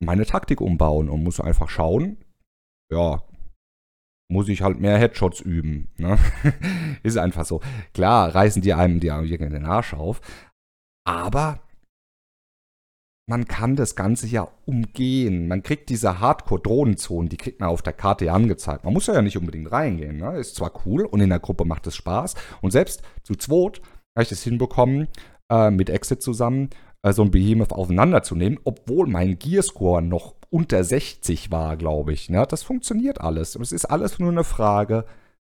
meine 0.00 0.26
Taktik 0.26 0.60
umbauen 0.60 1.08
und 1.08 1.22
muss 1.22 1.40
einfach 1.40 1.68
schauen, 1.68 2.18
ja, 2.90 3.22
muss 4.30 4.48
ich 4.48 4.62
halt 4.62 4.80
mehr 4.80 4.98
Headshots 4.98 5.40
üben. 5.40 5.88
Ne? 5.96 6.18
ist 7.02 7.18
einfach 7.18 7.44
so. 7.44 7.60
Klar, 7.92 8.34
reißen 8.34 8.62
die 8.62 8.72
einem 8.74 9.00
die 9.00 9.08
in 9.08 9.50
den 9.50 9.64
Arsch 9.64 9.92
auf. 9.92 10.20
Aber 11.04 11.60
man 13.28 13.46
kann 13.46 13.76
das 13.76 13.96
Ganze 13.96 14.26
ja 14.26 14.48
umgehen. 14.66 15.48
Man 15.48 15.62
kriegt 15.62 15.88
diese 15.88 16.20
Hardcore-Drohnenzonen, 16.20 17.28
die 17.28 17.36
kriegt 17.36 17.60
man 17.60 17.68
auf 17.68 17.82
der 17.82 17.92
Karte 17.92 18.24
ja 18.24 18.34
angezeigt. 18.34 18.84
Man 18.84 18.92
muss 18.92 19.06
ja 19.06 19.22
nicht 19.22 19.36
unbedingt 19.36 19.70
reingehen. 19.70 20.16
Ne? 20.16 20.38
Ist 20.38 20.56
zwar 20.56 20.72
cool 20.84 21.04
und 21.04 21.20
in 21.20 21.30
der 21.30 21.38
Gruppe 21.38 21.64
macht 21.64 21.86
es 21.86 21.96
Spaß. 21.96 22.34
Und 22.60 22.70
selbst 22.70 23.02
zu 23.22 23.34
zweit 23.34 23.80
habe 24.16 24.22
ich 24.22 24.28
das 24.28 24.42
hinbekommen, 24.42 25.08
äh, 25.50 25.70
mit 25.70 25.90
Exit 25.90 26.22
zusammen, 26.22 26.70
äh, 27.02 27.12
so 27.12 27.22
ein 27.22 27.30
Behemoth 27.30 27.72
auseinanderzunehmen, 27.72 28.58
obwohl 28.64 29.06
mein 29.06 29.38
Gearscore 29.38 30.02
noch 30.02 30.36
unter 30.50 30.82
60 30.82 31.50
war, 31.50 31.76
glaube 31.76 32.12
ich. 32.12 32.28
Ne? 32.28 32.46
Das 32.48 32.62
funktioniert 32.62 33.20
alles. 33.20 33.54
Es 33.54 33.72
ist 33.72 33.86
alles 33.86 34.18
nur 34.18 34.30
eine 34.30 34.44
Frage, 34.44 35.06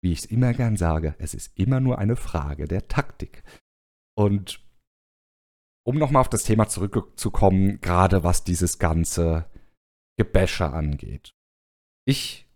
wie 0.03 0.11
ich 0.11 0.19
es 0.19 0.25
immer 0.25 0.53
gern 0.53 0.77
sage, 0.77 1.15
es 1.17 1.33
ist 1.33 1.57
immer 1.57 1.79
nur 1.79 1.97
eine 1.97 2.15
Frage 2.15 2.67
der 2.67 2.87
Taktik. 2.87 3.43
Und 4.17 4.63
um 5.85 5.97
nochmal 5.97 6.21
auf 6.21 6.29
das 6.29 6.43
Thema 6.43 6.67
zurückzukommen, 6.67 7.81
gerade 7.81 8.23
was 8.23 8.43
dieses 8.43 8.79
ganze 8.79 9.49
Gebäsche 10.17 10.71
angeht. 10.71 11.33
Ich 12.07 12.47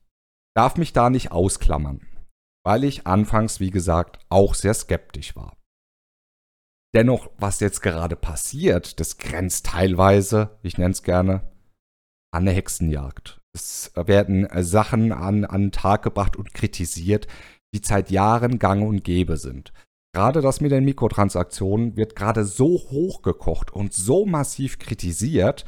darf 0.55 0.77
mich 0.77 0.93
da 0.93 1.10
nicht 1.10 1.31
ausklammern, 1.31 2.08
weil 2.63 2.84
ich 2.84 3.08
anfangs, 3.08 3.60
wie 3.60 3.72
gesagt, 3.72 4.19
auch 4.29 4.55
sehr 4.55 4.74
skeptisch 4.74 5.36
war. 5.36 5.59
Dennoch, 6.96 7.29
was 7.38 7.60
jetzt 7.60 7.81
gerade 7.81 8.15
passiert, 8.15 9.00
das 9.00 9.17
grenzt 9.17 9.67
teilweise, 9.67 10.58
ich 10.63 10.77
nenne 10.77 10.91
es 10.91 11.03
gerne, 11.03 11.41
an 12.31 12.43
eine 12.43 12.51
Hexenjagd. 12.51 13.39
Es 13.53 13.91
werden 13.96 14.48
Sachen 14.63 15.12
an, 15.12 15.46
an 15.46 15.62
den 15.62 15.72
Tag 15.72 16.03
gebracht 16.03 16.36
und 16.36 16.53
kritisiert, 16.53 17.27
die 17.74 17.81
seit 17.84 18.10
Jahren 18.10 18.60
gang 18.60 18.88
und 18.88 19.03
gäbe 19.03 19.38
sind. 19.38 19.72
Gerade 20.13 20.41
das 20.41 20.60
mit 20.62 20.72
den 20.72 20.86
Mikrotransaktionen 20.86 21.96
wird 21.96 22.15
gerade 22.15 22.43
so 22.43 22.67
hochgekocht 22.67 23.72
und 23.72 23.93
so 23.93 24.25
massiv 24.25 24.79
kritisiert, 24.79 25.65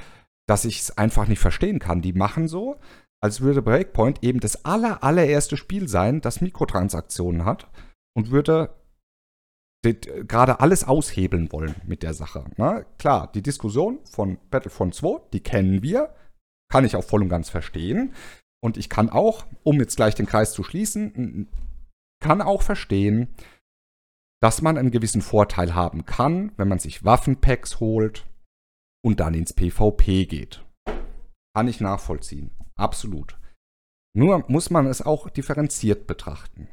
dass 0.47 0.65
ich 0.65 0.79
es 0.79 0.97
einfach 0.97 1.27
nicht 1.27 1.39
verstehen 1.39 1.77
kann. 1.77 2.01
Die 2.01 2.13
machen 2.13 2.47
so, 2.47 2.77
als 3.21 3.41
würde 3.41 3.61
Breakpoint 3.61 4.23
eben 4.23 4.39
das 4.39 4.65
aller, 4.65 5.03
allererste 5.03 5.57
Spiel 5.57 5.87
sein, 5.87 6.21
das 6.21 6.41
Mikrotransaktionen 6.41 7.45
hat 7.45 7.69
und 8.15 8.31
würde 8.31 8.73
gerade 9.81 10.59
alles 10.59 10.83
aushebeln 10.83 11.51
wollen 11.51 11.75
mit 11.85 12.03
der 12.03 12.13
Sache. 12.13 12.45
Na, 12.57 12.83
klar, 12.99 13.31
die 13.33 13.41
Diskussion 13.41 13.99
von 14.03 14.37
Battlefront 14.49 14.93
2, 14.93 15.29
die 15.33 15.41
kennen 15.41 15.81
wir, 15.81 16.13
kann 16.71 16.85
ich 16.85 16.95
auch 16.95 17.03
voll 17.03 17.23
und 17.23 17.29
ganz 17.29 17.49
verstehen. 17.49 18.13
Und 18.63 18.77
ich 18.77 18.89
kann 18.89 19.09
auch, 19.09 19.45
um 19.63 19.79
jetzt 19.79 19.95
gleich 19.95 20.13
den 20.13 20.27
Kreis 20.27 20.53
zu 20.53 20.63
schließen, 20.63 21.47
kann 22.21 22.41
auch 22.41 22.61
verstehen, 22.61 23.29
dass 24.41 24.61
man 24.61 24.77
einen 24.77 24.91
gewissen 24.91 25.21
Vorteil 25.21 25.73
haben 25.73 26.05
kann, 26.05 26.51
wenn 26.57 26.67
man 26.67 26.79
sich 26.79 27.03
Waffenpacks 27.03 27.79
holt 27.79 28.27
und 29.03 29.19
dann 29.19 29.33
ins 29.33 29.53
PvP 29.53 30.25
geht. 30.25 30.63
Kann 31.55 31.67
ich 31.67 31.81
nachvollziehen. 31.81 32.51
Absolut. 32.75 33.37
Nur 34.13 34.45
muss 34.47 34.69
man 34.69 34.85
es 34.85 35.01
auch 35.01 35.29
differenziert 35.29 36.05
betrachten. 36.07 36.67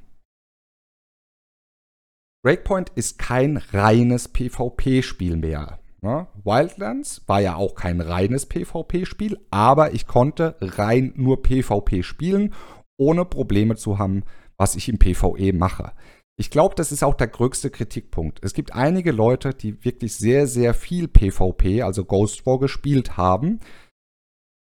Breakpoint 2.45 2.91
ist 2.95 3.19
kein 3.19 3.57
reines 3.57 4.29
PvP-Spiel 4.29 5.37
mehr. 5.37 5.81
Ja, 6.03 6.29
Wildlands 6.45 7.23
war 7.27 7.41
ja 7.41 7.57
auch 7.57 7.75
kein 7.75 8.01
reines 8.01 8.47
PvP-Spiel, 8.47 9.39
aber 9.51 9.95
ich 9.95 10.07
konnte 10.07 10.57
rein 10.61 11.13
nur 11.17 11.43
PvP 11.43 12.05
spielen, 12.05 12.55
ohne 12.97 13.25
Probleme 13.25 13.75
zu 13.75 13.99
haben, 13.99 14.23
was 14.57 14.77
ich 14.77 14.89
im 14.89 14.99
PvE 14.99 15.53
mache. 15.53 15.93
Ich 16.37 16.51
glaube, 16.51 16.77
das 16.77 16.93
ist 16.93 17.03
auch 17.03 17.15
der 17.15 17.27
größte 17.27 17.71
Kritikpunkt. 17.71 18.39
Es 18.45 18.55
gibt 18.55 18.73
einige 18.73 19.11
Leute, 19.11 19.53
die 19.53 19.85
wirklich 19.85 20.17
sehr, 20.17 20.47
sehr 20.47 20.73
viel 20.73 21.09
PvP, 21.09 21.83
also 21.83 22.05
Ghost 22.05 22.47
War, 22.47 22.61
gespielt 22.61 23.17
haben. 23.17 23.59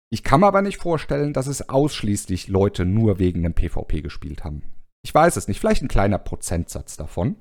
Ich 0.08 0.22
kann 0.22 0.40
mir 0.40 0.46
aber 0.46 0.62
nicht 0.62 0.78
vorstellen, 0.78 1.32
dass 1.32 1.48
es 1.48 1.68
ausschließlich 1.68 2.46
Leute 2.46 2.84
nur 2.84 3.18
wegen 3.18 3.42
dem 3.42 3.54
PvP 3.54 4.02
gespielt 4.02 4.44
haben. 4.44 4.62
Ich 5.02 5.12
weiß 5.12 5.36
es 5.36 5.48
nicht, 5.48 5.58
vielleicht 5.58 5.82
ein 5.82 5.88
kleiner 5.88 6.18
Prozentsatz 6.18 6.96
davon, 6.96 7.34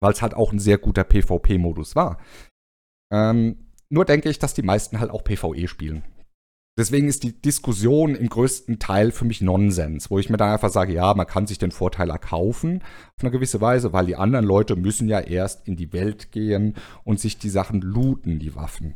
weil 0.00 0.12
es 0.12 0.22
halt 0.22 0.34
auch 0.34 0.52
ein 0.52 0.58
sehr 0.58 0.78
guter 0.78 1.04
PvP-Modus 1.04 1.96
war. 1.96 2.18
Ähm, 3.12 3.70
nur 3.90 4.04
denke 4.04 4.28
ich, 4.28 4.38
dass 4.38 4.54
die 4.54 4.62
meisten 4.62 5.00
halt 5.00 5.10
auch 5.10 5.24
PvE 5.24 5.68
spielen. 5.68 6.04
Deswegen 6.78 7.08
ist 7.08 7.24
die 7.24 7.32
Diskussion 7.32 8.14
im 8.14 8.28
größten 8.28 8.78
Teil 8.78 9.10
für 9.10 9.24
mich 9.24 9.40
Nonsens, 9.40 10.12
wo 10.12 10.18
ich 10.20 10.30
mir 10.30 10.36
dann 10.36 10.52
einfach 10.52 10.70
sage, 10.70 10.92
ja, 10.92 11.12
man 11.12 11.26
kann 11.26 11.48
sich 11.48 11.58
den 11.58 11.72
Vorteil 11.72 12.08
erkaufen 12.08 12.82
auf 13.16 13.24
eine 13.24 13.32
gewisse 13.32 13.60
Weise, 13.60 13.92
weil 13.92 14.06
die 14.06 14.14
anderen 14.14 14.44
Leute 14.44 14.76
müssen 14.76 15.08
ja 15.08 15.18
erst 15.18 15.66
in 15.66 15.74
die 15.74 15.92
Welt 15.92 16.30
gehen 16.30 16.76
und 17.02 17.18
sich 17.18 17.36
die 17.36 17.50
Sachen 17.50 17.80
looten, 17.80 18.38
die 18.38 18.54
Waffen. 18.54 18.94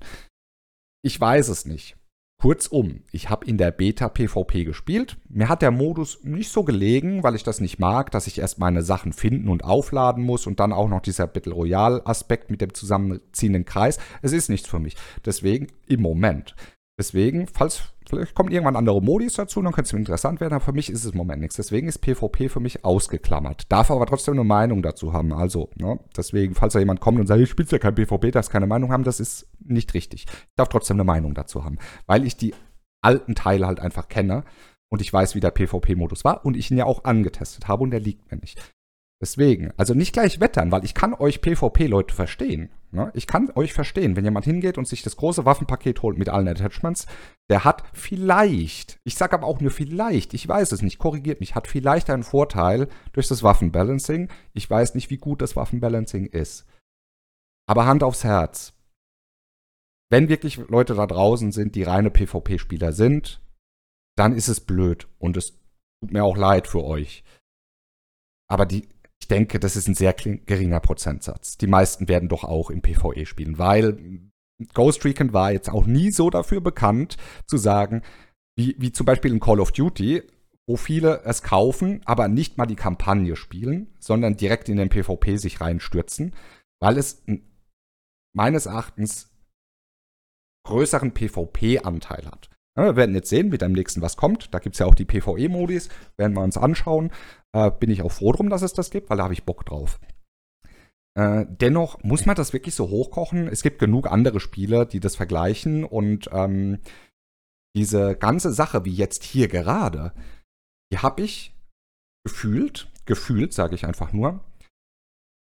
Ich 1.05 1.21
weiß 1.21 1.49
es 1.49 1.67
nicht. 1.67 1.97
Kurzum, 2.43 3.03
ich 3.13 3.31
habe 3.31 3.47
in 3.47 3.57
der 3.57 3.71
Beta 3.71 4.09
PvP 4.09 4.65
gespielt. 4.65 5.17
Mir 5.29 5.49
hat 5.49 5.63
der 5.63 5.71
Modus 5.71 6.25
nicht 6.25 6.51
so 6.51 6.65
gelegen, 6.65 7.23
weil 7.23 7.37
ich 7.37 7.45
das 7.45 7.61
nicht 7.61 7.79
mag, 7.79 8.11
dass 8.11 8.27
ich 8.27 8.41
erst 8.41 8.59
meine 8.59 8.83
Sachen 8.83 9.13
finden 9.13 9.49
und 9.49 9.63
aufladen 9.63 10.25
muss 10.25 10.49
und 10.49 10.59
dann 10.59 10.73
auch 10.73 10.89
noch 10.89 11.03
dieser 11.03 11.29
Battle 11.29 11.53
Royale 11.53 12.05
Aspekt 12.05 12.51
mit 12.51 12.61
dem 12.61 12.75
zusammenziehenden 12.75 13.65
Kreis. 13.65 14.01
Es 14.23 14.33
ist 14.33 14.49
nichts 14.49 14.67
für 14.67 14.81
mich. 14.81 14.97
Deswegen 15.25 15.69
im 15.87 16.03
Moment. 16.03 16.57
Deswegen, 16.99 17.47
falls 17.47 17.83
vielleicht 18.09 18.35
kommen 18.35 18.51
irgendwann 18.51 18.75
andere 18.75 19.01
Modis 19.01 19.35
dazu, 19.35 19.63
dann 19.63 19.73
könnte 19.73 19.87
es 19.87 19.93
interessant 19.93 20.41
werden, 20.41 20.55
aber 20.55 20.65
für 20.65 20.73
mich 20.73 20.91
ist 20.91 21.05
es 21.05 21.13
im 21.13 21.19
Moment 21.19 21.43
nichts. 21.43 21.55
Deswegen 21.55 21.87
ist 21.87 22.01
PvP 22.01 22.49
für 22.49 22.59
mich 22.59 22.85
ausgeklammert. 22.85 23.71
Darf 23.71 23.93
aber 23.93 24.05
trotzdem 24.07 24.35
eine 24.35 24.43
Meinung 24.43 24.83
dazu 24.83 25.13
haben. 25.13 25.33
Also, 25.33 25.71
ne? 25.77 26.01
deswegen, 26.17 26.57
falls 26.57 26.73
da 26.73 26.81
jemand 26.81 26.99
kommt 26.99 27.21
und 27.21 27.29
sagt, 27.29 27.41
ich 27.41 27.51
spiele 27.51 27.69
ja 27.71 27.79
kein 27.79 27.95
PvP, 27.95 28.33
darf 28.33 28.49
keine 28.49 28.67
Meinung 28.67 28.91
haben, 28.91 29.05
das 29.05 29.21
ist 29.21 29.47
nicht 29.67 29.95
richtig. 29.95 30.27
Ich 30.29 30.55
darf 30.57 30.69
trotzdem 30.69 30.97
eine 30.97 31.05
Meinung 31.05 31.35
dazu 31.35 31.65
haben, 31.65 31.79
weil 32.07 32.25
ich 32.25 32.37
die 32.37 32.55
alten 33.03 33.35
Teile 33.35 33.67
halt 33.67 33.81
einfach 33.81 34.09
kenne 34.09 34.45
und 34.91 35.01
ich 35.01 35.13
weiß, 35.13 35.35
wie 35.35 35.41
der 35.41 35.51
PvP-Modus 35.51 36.25
war 36.25 36.45
und 36.45 36.57
ich 36.57 36.71
ihn 36.71 36.79
ja 36.79 36.85
auch 36.85 37.05
angetestet 37.05 37.69
habe 37.69 37.83
und 37.83 37.91
der 37.91 38.01
liegt 38.01 38.31
mir 38.31 38.39
nicht. 38.39 38.61
Deswegen, 39.23 39.73
also 39.77 39.95
nicht 39.95 40.13
gleich 40.13 40.41
wettern, 40.41 40.73
weil 40.73 40.85
ich 40.85 40.95
kann 40.95 41.15
euch 41.15 41.41
PvP-Leute 41.41 42.13
verstehen. 42.13 42.71
Ne? 42.91 43.13
Ich 43.15 43.29
kann 43.29 43.53
euch 43.55 43.73
verstehen, 43.73 44.17
wenn 44.17 44.25
jemand 44.25 44.45
hingeht 44.45 44.79
und 44.79 44.89
sich 44.89 45.03
das 45.03 45.17
große 45.17 45.45
Waffenpaket 45.45 46.03
holt 46.03 46.19
mit 46.19 46.29
allen 46.29 46.49
Attachments, 46.49 47.07
der 47.49 47.63
hat 47.63 47.85
vielleicht, 47.93 48.99
ich 49.05 49.15
sage 49.15 49.35
aber 49.35 49.47
auch 49.47 49.61
nur 49.61 49.71
vielleicht, 49.71 50.35
ich 50.35 50.49
weiß 50.49 50.73
es 50.73 50.83
nicht, 50.83 50.99
korrigiert 50.99 51.39
mich, 51.39 51.55
hat 51.55 51.69
vielleicht 51.69 52.11
einen 52.11 52.25
Vorteil 52.25 52.89
durch 53.13 53.29
das 53.29 53.45
Waffenbalancing. 53.45 54.29
Ich 54.55 54.69
weiß 54.69 54.97
nicht, 54.97 55.09
wie 55.09 55.19
gut 55.19 55.41
das 55.41 55.55
Waffenbalancing 55.55 56.27
ist. 56.27 56.67
Aber 57.69 57.87
Hand 57.87 58.03
aufs 58.03 58.25
Herz. 58.25 58.75
Wenn 60.13 60.29
wirklich 60.29 60.59
Leute 60.69 60.95
da 60.95 61.07
draußen 61.07 61.53
sind, 61.53 61.75
die 61.75 61.85
reine 61.85 62.11
PvP-Spieler 62.11 62.93
sind, 62.93 63.41
dann 64.15 64.37
ist 64.37 64.49
es 64.49 64.61
blöd 64.61 65.09
und 65.19 65.39
es 65.39 65.53
tut 66.03 66.13
mir 66.13 66.23
auch 66.23 66.37
leid 66.37 66.67
für 66.67 66.85
euch. 66.85 67.25
Aber 68.47 68.67
die, 68.67 68.87
ich 69.23 69.29
denke, 69.29 69.59
das 69.59 69.75
ist 69.75 69.89
ein 69.89 69.95
sehr 69.95 70.13
geringer 70.13 70.81
Prozentsatz. 70.81 71.57
Die 71.57 71.67
meisten 71.67 72.09
werden 72.09 72.29
doch 72.29 72.45
auch 72.45 72.69
im 72.69 72.83
PvE 72.83 73.25
spielen, 73.25 73.57
weil 73.57 74.31
Ghost 74.75 75.03
Recon 75.07 75.33
war 75.33 75.51
jetzt 75.51 75.71
auch 75.71 75.87
nie 75.87 76.11
so 76.11 76.29
dafür 76.29 76.61
bekannt, 76.61 77.17
zu 77.47 77.57
sagen, 77.57 78.03
wie, 78.55 78.77
wie 78.79 78.93
zum 78.93 79.07
Beispiel 79.07 79.33
in 79.33 79.41
Call 79.41 79.61
of 79.61 79.73
Duty, 79.73 80.25
wo 80.67 80.77
viele 80.77 81.23
es 81.25 81.43
kaufen, 81.43 82.03
aber 82.05 82.29
nicht 82.29 82.59
mal 82.59 82.67
die 82.67 82.77
Kampagne 82.77 83.35
spielen, 83.35 83.95
sondern 83.99 84.37
direkt 84.37 84.69
in 84.69 84.77
den 84.77 84.91
PvP 84.91 85.39
sich 85.39 85.63
reinstürzen, 85.63 86.35
weil 86.83 86.99
es 86.99 87.25
meines 88.35 88.67
Erachtens 88.67 89.32
größeren 90.65 91.13
PvP-Anteil 91.13 92.27
hat. 92.27 92.51
Ja, 92.77 92.85
wir 92.85 92.97
werden 92.97 93.15
jetzt 93.15 93.29
sehen, 93.29 93.51
mit 93.51 93.61
dem 93.61 93.73
nächsten 93.73 94.01
was 94.01 94.17
kommt. 94.17 94.55
Da 94.55 94.59
gibt 94.59 94.75
es 94.75 94.79
ja 94.79 94.87
auch 94.87 94.95
die 94.95 95.05
PvE-Modis, 95.05 95.89
werden 96.17 96.35
wir 96.35 96.43
uns 96.43 96.57
anschauen. 96.57 97.11
Äh, 97.53 97.71
bin 97.71 97.91
ich 97.91 98.03
auch 98.03 98.13
froh 98.13 98.33
drum, 98.33 98.49
dass 98.49 98.63
es 98.63 98.73
das 98.73 98.91
gibt, 98.91 99.11
weil 99.11 99.19
da 99.19 99.25
habe 99.25 99.35
ich 99.35 99.45
Bock 99.45 99.67
drauf. 99.67 100.01
Äh, 101.15 101.45
dennoch 101.49 102.03
muss 102.03 102.25
man 102.25 102.37
das 102.37 102.53
wirklich 102.55 102.75
so 102.75 102.89
hochkochen. 102.89 103.47
Es 103.49 103.63
gibt 103.63 103.79
genug 103.79 104.11
andere 104.11 104.41
Spiele, 104.41 104.87
die 104.87 105.01
das 105.01 105.17
vergleichen 105.17 105.85
und 105.85 106.31
ähm, 106.33 106.79
diese 107.77 108.17
ganze 108.17 108.53
Sache, 108.53 108.85
wie 108.85 108.93
jetzt 108.93 109.25
hier 109.25 109.49
gerade, 109.49 110.13
die 110.91 110.99
habe 110.99 111.23
ich 111.23 111.55
gefühlt, 112.25 112.91
gefühlt, 113.05 113.53
sage 113.53 113.75
ich 113.75 113.87
einfach 113.87 114.13
nur, 114.13 114.41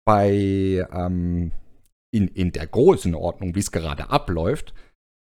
bei 0.05 0.87
ähm, 0.93 1.53
in, 2.12 2.27
in 2.29 2.53
der 2.53 2.67
Größenordnung, 2.67 3.55
wie 3.55 3.61
es 3.61 3.71
gerade 3.71 4.11
abläuft, 4.11 4.75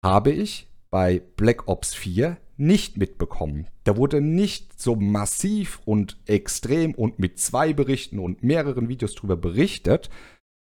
habe 0.03 0.31
ich 0.31 0.67
bei 0.89 1.21
Black 1.35 1.67
Ops 1.67 1.93
4 1.93 2.37
nicht 2.57 2.97
mitbekommen. 2.97 3.67
Da 3.85 3.95
wurde 3.95 4.21
nicht 4.21 4.79
so 4.79 4.95
massiv 4.95 5.79
und 5.85 6.17
extrem 6.25 6.93
und 6.93 7.19
mit 7.19 7.39
zwei 7.39 7.73
Berichten 7.73 8.19
und 8.19 8.43
mehreren 8.43 8.89
Videos 8.89 9.15
darüber 9.15 9.37
berichtet, 9.37 10.09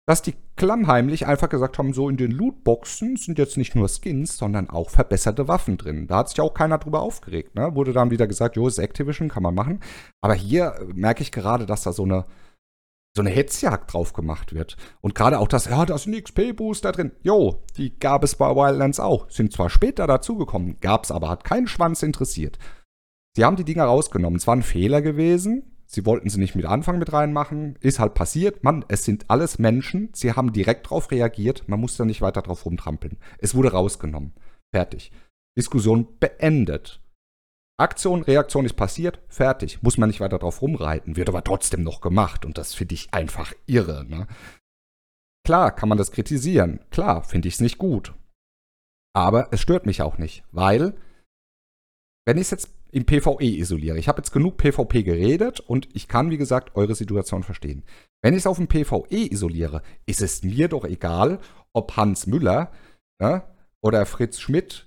dass 0.06 0.22
die 0.22 0.36
klammheimlich 0.56 1.28
einfach 1.28 1.50
gesagt 1.50 1.78
haben, 1.78 1.94
so 1.94 2.10
in 2.10 2.16
den 2.16 2.32
Lootboxen 2.32 3.18
sind 3.18 3.38
jetzt 3.38 3.58
nicht 3.58 3.76
nur 3.76 3.90
Skins, 3.90 4.38
sondern 4.38 4.70
auch 4.70 4.90
verbesserte 4.90 5.48
Waffen 5.48 5.78
drin. 5.78 6.08
Da 6.08 6.18
hat 6.18 6.30
sich 6.30 6.40
auch 6.40 6.54
keiner 6.54 6.78
drüber 6.78 7.02
aufgeregt. 7.02 7.56
Ne? 7.56 7.76
Wurde 7.76 7.92
dann 7.92 8.10
wieder 8.10 8.26
gesagt, 8.26 8.56
jo, 8.56 8.68
ist 8.68 8.80
Activision, 8.80 9.28
kann 9.28 9.44
man 9.44 9.56
machen. 9.56 9.82
Aber 10.22 10.34
hier 10.34 10.76
merke 10.94 11.24
ich 11.24 11.32
gerade, 11.34 11.66
dass 11.66 11.84
da 11.84 11.92
so 11.92 12.04
eine 12.04 12.26
so 13.18 13.22
eine 13.22 13.30
Hetzjagd 13.30 13.92
drauf 13.92 14.14
gemacht 14.14 14.54
wird. 14.54 14.78
Und 15.02 15.14
gerade 15.14 15.40
auch 15.40 15.50
das, 15.50 15.66
ja, 15.66 15.86
da 15.86 15.98
sind 15.98 16.16
XP-Booster 16.16 16.94
drin. 16.94 17.12
Jo, 17.22 17.64
die 17.76 18.00
gab 18.00 18.24
es 18.24 18.36
bei 18.36 18.56
Wildlands 18.56 19.02
auch. 19.02 19.30
Sind 19.30 19.52
zwar 19.52 19.70
später 19.70 20.08
dazugekommen, 20.08 20.80
gab 20.80 21.04
es 21.04 21.12
aber, 21.12 21.30
hat 21.30 21.44
keinen 21.44 21.68
Schwanz 21.68 22.02
interessiert. 22.02 22.58
Sie 23.36 23.44
haben 23.44 23.58
die 23.58 23.66
Dinger 23.66 23.84
rausgenommen. 23.84 24.38
Es 24.38 24.48
war 24.48 24.56
ein 24.56 24.64
Fehler 24.64 25.02
gewesen, 25.02 25.78
Sie 25.90 26.06
wollten 26.06 26.30
sie 26.30 26.40
nicht 26.40 26.54
mit 26.54 26.66
Anfang 26.66 27.00
mit 27.00 27.14
reinmachen. 27.14 27.78
Ist 27.80 28.00
halt 28.00 28.14
passiert. 28.14 28.64
Mann, 28.64 28.84
es 28.90 29.06
sind 29.06 29.30
alles 29.30 29.58
Menschen. 29.58 30.10
Sie 30.14 30.34
haben 30.34 30.52
direkt 30.52 30.88
darauf 30.88 31.10
reagiert. 31.12 31.64
Man 31.68 31.80
muss 31.80 31.96
da 31.96 32.04
nicht 32.04 32.22
weiter 32.22 32.42
drauf 32.42 32.66
rumtrampeln. 32.66 33.18
Es 33.40 33.56
wurde 33.56 33.72
rausgenommen. 33.72 34.34
Fertig. 34.74 35.12
Diskussion 35.58 36.20
beendet. 36.20 37.02
Aktion, 37.80 38.24
Reaktion 38.24 38.66
ist 38.66 38.74
passiert, 38.74 39.20
fertig. 39.30 39.84
Muss 39.84 39.98
man 39.98 40.10
nicht 40.10 40.20
weiter 40.20 40.40
drauf 40.40 40.62
rumreiten, 40.62 41.16
wird 41.16 41.30
aber 41.30 41.44
trotzdem 41.44 41.84
noch 41.84 42.02
gemacht 42.02 42.44
und 42.44 42.58
das 42.58 42.74
finde 42.74 42.96
ich 42.96 43.14
einfach 43.14 43.54
irre. 43.68 44.04
Ne? 44.06 44.28
Klar 45.46 45.76
kann 45.76 45.88
man 45.88 45.98
das 45.98 46.12
kritisieren, 46.12 46.80
klar 46.90 47.24
finde 47.24 47.48
ich 47.48 47.56
es 47.56 47.62
nicht 47.62 47.78
gut. 47.78 48.14
Aber 49.16 49.50
es 49.52 49.62
stört 49.62 49.86
mich 49.86 50.02
auch 50.02 50.18
nicht, 50.18 50.44
weil, 50.52 50.96
wenn 52.26 52.38
ich 52.38 52.44
es 52.44 52.52
jetzt 52.52 52.74
im 52.92 53.06
PvE 53.06 53.44
isoliere, 53.44 54.00
ich 54.00 54.08
habe 54.08 54.20
jetzt 54.20 54.32
genug 54.32 54.58
PvP 54.58 55.04
geredet 55.04 55.60
und 55.60 55.88
ich 55.94 56.08
kann, 56.08 56.32
wie 56.32 56.38
gesagt, 56.38 56.76
eure 56.76 56.96
Situation 56.96 57.44
verstehen. 57.44 57.84
Wenn 58.24 58.34
ich 58.34 58.40
es 58.40 58.48
auf 58.48 58.58
dem 58.58 58.68
PvE 58.68 59.06
isoliere, 59.32 59.84
ist 60.06 60.22
es 60.22 60.42
mir 60.44 60.68
doch 60.68 60.84
egal, 60.84 61.40
ob 61.74 61.96
Hans 61.96 62.26
Müller 62.26 62.72
ne, 63.20 63.44
oder 63.82 64.06
Fritz 64.06 64.40
Schmidt 64.40 64.87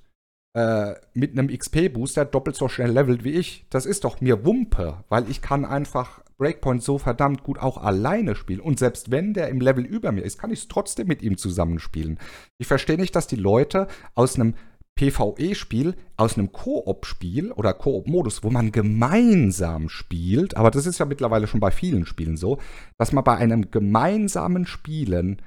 äh, 0.54 0.94
mit 1.14 1.38
einem 1.38 1.48
XP-Booster 1.48 2.24
doppelt 2.24 2.56
so 2.56 2.68
schnell 2.68 2.90
levelt 2.90 3.24
wie 3.24 3.32
ich. 3.32 3.66
Das 3.70 3.86
ist 3.86 4.04
doch 4.04 4.20
mir 4.20 4.44
Wumpe, 4.44 5.04
weil 5.08 5.30
ich 5.30 5.42
kann 5.42 5.64
einfach 5.64 6.22
Breakpoint 6.38 6.82
so 6.82 6.98
verdammt 6.98 7.42
gut 7.42 7.58
auch 7.58 7.76
alleine 7.76 8.34
spielen. 8.34 8.60
Und 8.60 8.78
selbst 8.78 9.10
wenn 9.10 9.34
der 9.34 9.48
im 9.48 9.60
Level 9.60 9.84
über 9.84 10.10
mir 10.10 10.22
ist, 10.22 10.38
kann 10.38 10.50
ich 10.50 10.60
es 10.60 10.68
trotzdem 10.68 11.06
mit 11.06 11.22
ihm 11.22 11.36
zusammenspielen. 11.36 12.18
Ich 12.58 12.66
verstehe 12.66 12.96
nicht, 12.96 13.14
dass 13.14 13.26
die 13.26 13.36
Leute 13.36 13.86
aus 14.14 14.36
einem 14.36 14.54
PvE-Spiel, 14.96 15.94
aus 16.16 16.36
einem 16.36 16.52
Koop-Spiel 16.52 17.52
oder 17.52 17.72
Koop-Modus, 17.72 18.42
wo 18.42 18.50
man 18.50 18.72
gemeinsam 18.72 19.88
spielt, 19.88 20.56
aber 20.56 20.70
das 20.70 20.84
ist 20.84 20.98
ja 20.98 21.06
mittlerweile 21.06 21.46
schon 21.46 21.60
bei 21.60 21.70
vielen 21.70 22.04
Spielen 22.04 22.36
so, 22.36 22.58
dass 22.98 23.12
man 23.12 23.24
bei 23.24 23.36
einem 23.36 23.70
gemeinsamen 23.70 24.66
Spielen 24.66 25.40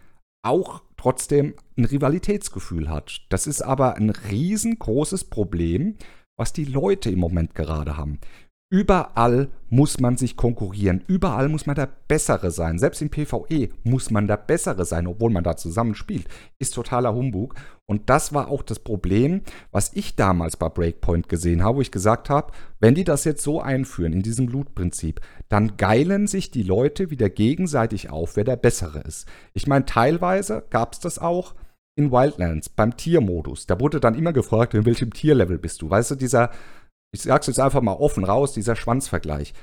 auch 0.44 0.82
trotzdem 1.04 1.54
ein 1.78 1.84
Rivalitätsgefühl 1.84 2.90
hat. 2.90 3.26
Das 3.28 3.46
ist 3.46 3.62
aber 3.62 3.96
ein 3.96 4.10
riesengroßes 4.10 5.26
Problem, 5.26 5.98
was 6.38 6.54
die 6.54 6.64
Leute 6.64 7.10
im 7.10 7.20
Moment 7.20 7.56
gerade 7.56 7.98
haben. 7.98 8.20
Überall 8.74 9.50
muss 9.70 10.00
man 10.00 10.18
sich 10.18 10.36
konkurrieren. 10.36 11.04
Überall 11.06 11.48
muss 11.48 11.68
man 11.68 11.76
der 11.76 11.90
Bessere 12.08 12.50
sein. 12.50 12.80
Selbst 12.80 13.04
im 13.04 13.12
PvE 13.12 13.70
muss 13.84 14.10
man 14.10 14.26
der 14.26 14.38
Bessere 14.38 14.84
sein, 14.84 15.06
obwohl 15.06 15.30
man 15.30 15.44
da 15.44 15.56
zusammen 15.56 15.94
spielt. 15.94 16.28
Ist 16.58 16.74
totaler 16.74 17.14
Humbug. 17.14 17.54
Und 17.86 18.10
das 18.10 18.34
war 18.34 18.48
auch 18.48 18.64
das 18.64 18.80
Problem, 18.80 19.42
was 19.70 19.92
ich 19.94 20.16
damals 20.16 20.58
bei 20.58 20.70
Breakpoint 20.70 21.30
gesehen 21.30 21.64
habe, 21.64 21.78
wo 21.78 21.82
ich 21.82 21.92
gesagt 21.92 22.32
habe, 22.32 22.52
wenn 22.80 22.96
die 22.96 23.04
das 23.04 23.26
jetzt 23.26 23.44
so 23.44 23.62
einführen, 23.62 24.12
in 24.12 24.24
diesem 24.24 24.48
Loot-Prinzip, 24.48 25.22
dann 25.50 25.78
geilen 25.78 26.26
sich 26.26 26.50
die 26.50 26.64
Leute 26.64 27.12
wieder 27.12 27.30
gegenseitig 27.30 28.10
auf, 28.10 28.38
wer 28.38 28.44
der 28.44 28.56
Bessere 28.56 29.02
ist. 29.02 29.28
Ich 29.54 29.68
meine, 29.68 29.86
teilweise 29.86 30.64
gab 30.72 30.94
es 30.94 31.00
das 31.00 31.20
auch 31.20 31.54
in 31.96 32.12
Wildlands 32.12 32.70
beim 32.70 32.98
Tiermodus. 32.98 33.68
Da 33.68 33.80
wurde 33.80 34.00
dann 34.00 34.16
immer 34.16 34.34
gefragt, 34.34 34.74
in 34.74 34.88
welchem 34.88 35.14
Tierlevel 35.14 35.60
bist 35.60 35.84
du? 35.84 35.92
Weißt 35.92 36.10
du, 36.10 36.16
dieser 36.16 36.50
ich 37.14 37.22
sag's 37.22 37.48
jetzt 37.48 37.60
einfach 37.60 37.82
mal 37.82 37.94
offen 37.94 38.24
raus, 38.24 38.54
dieser 38.54 38.76
Schwanzvergleich, 38.76 39.54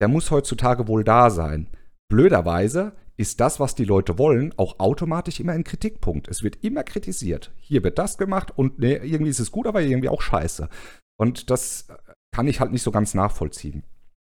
der 0.00 0.08
muss 0.08 0.30
heutzutage 0.30 0.88
wohl 0.88 1.04
da 1.04 1.30
sein. 1.30 1.68
Blöderweise 2.10 2.92
ist 3.16 3.40
das, 3.40 3.60
was 3.60 3.74
die 3.74 3.84
Leute 3.84 4.18
wollen, 4.18 4.52
auch 4.58 4.78
automatisch 4.78 5.40
immer 5.40 5.52
ein 5.52 5.64
Kritikpunkt. 5.64 6.28
Es 6.28 6.42
wird 6.42 6.62
immer 6.62 6.84
kritisiert. 6.84 7.52
Hier 7.58 7.82
wird 7.82 7.98
das 7.98 8.18
gemacht 8.18 8.52
und 8.56 8.78
nee, 8.78 8.96
irgendwie 8.96 9.30
ist 9.30 9.40
es 9.40 9.52
gut, 9.52 9.66
aber 9.66 9.80
irgendwie 9.80 10.08
auch 10.08 10.20
scheiße. 10.20 10.68
Und 11.18 11.50
das 11.50 11.88
kann 12.34 12.48
ich 12.48 12.60
halt 12.60 12.72
nicht 12.72 12.82
so 12.82 12.90
ganz 12.90 13.14
nachvollziehen. 13.14 13.84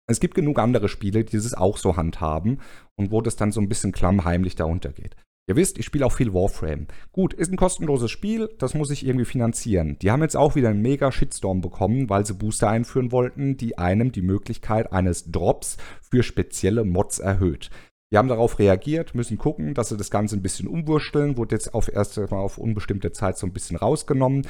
Es 0.09 0.19
gibt 0.19 0.35
genug 0.35 0.59
andere 0.59 0.89
Spiele, 0.89 1.23
die 1.23 1.31
dieses 1.31 1.53
auch 1.53 1.77
so 1.77 1.95
handhaben 1.95 2.59
und 2.95 3.11
wo 3.11 3.21
das 3.21 3.37
dann 3.37 3.53
so 3.53 3.61
ein 3.61 3.69
bisschen 3.69 3.93
klammheimlich 3.93 4.55
darunter 4.55 4.91
geht. 4.91 5.15
Ihr 5.45 5.57
wisst, 5.57 5.77
ich 5.77 5.85
spiele 5.85 6.05
auch 6.05 6.13
viel 6.13 6.33
Warframe. 6.33 6.87
Gut, 7.11 7.33
ist 7.33 7.51
ein 7.51 7.57
kostenloses 7.57 8.09
Spiel, 8.09 8.49
das 8.59 8.73
muss 8.73 8.91
ich 8.91 9.05
irgendwie 9.05 9.25
finanzieren. 9.25 9.97
Die 10.01 10.09
haben 10.09 10.21
jetzt 10.21 10.37
auch 10.37 10.55
wieder 10.55 10.69
einen 10.69 10.81
mega 10.81 11.11
Shitstorm 11.11 11.59
bekommen, 11.59 12.09
weil 12.09 12.25
sie 12.25 12.33
Booster 12.33 12.69
einführen 12.69 13.11
wollten, 13.11 13.57
die 13.57 13.77
einem 13.77 14.13
die 14.13 14.21
Möglichkeit 14.21 14.93
eines 14.93 15.31
Drops 15.31 15.77
für 16.01 16.23
spezielle 16.23 16.85
Mods 16.85 17.19
erhöht. 17.19 17.71
Die 18.13 18.17
haben 18.17 18.29
darauf 18.29 18.57
reagiert, 18.59 19.15
müssen 19.15 19.37
gucken, 19.37 19.73
dass 19.73 19.89
sie 19.89 19.97
das 19.97 20.11
Ganze 20.11 20.37
ein 20.37 20.41
bisschen 20.41 20.67
umwursteln, 20.67 21.35
wurde 21.35 21.55
jetzt 21.55 21.73
auf 21.73 21.91
erst 21.91 22.15
mal 22.17 22.37
auf 22.37 22.57
unbestimmte 22.57 23.11
Zeit 23.11 23.37
so 23.37 23.45
ein 23.45 23.53
bisschen 23.53 23.75
rausgenommen. 23.75 24.47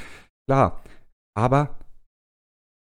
Klar, 0.47 0.83
aber 1.35 1.79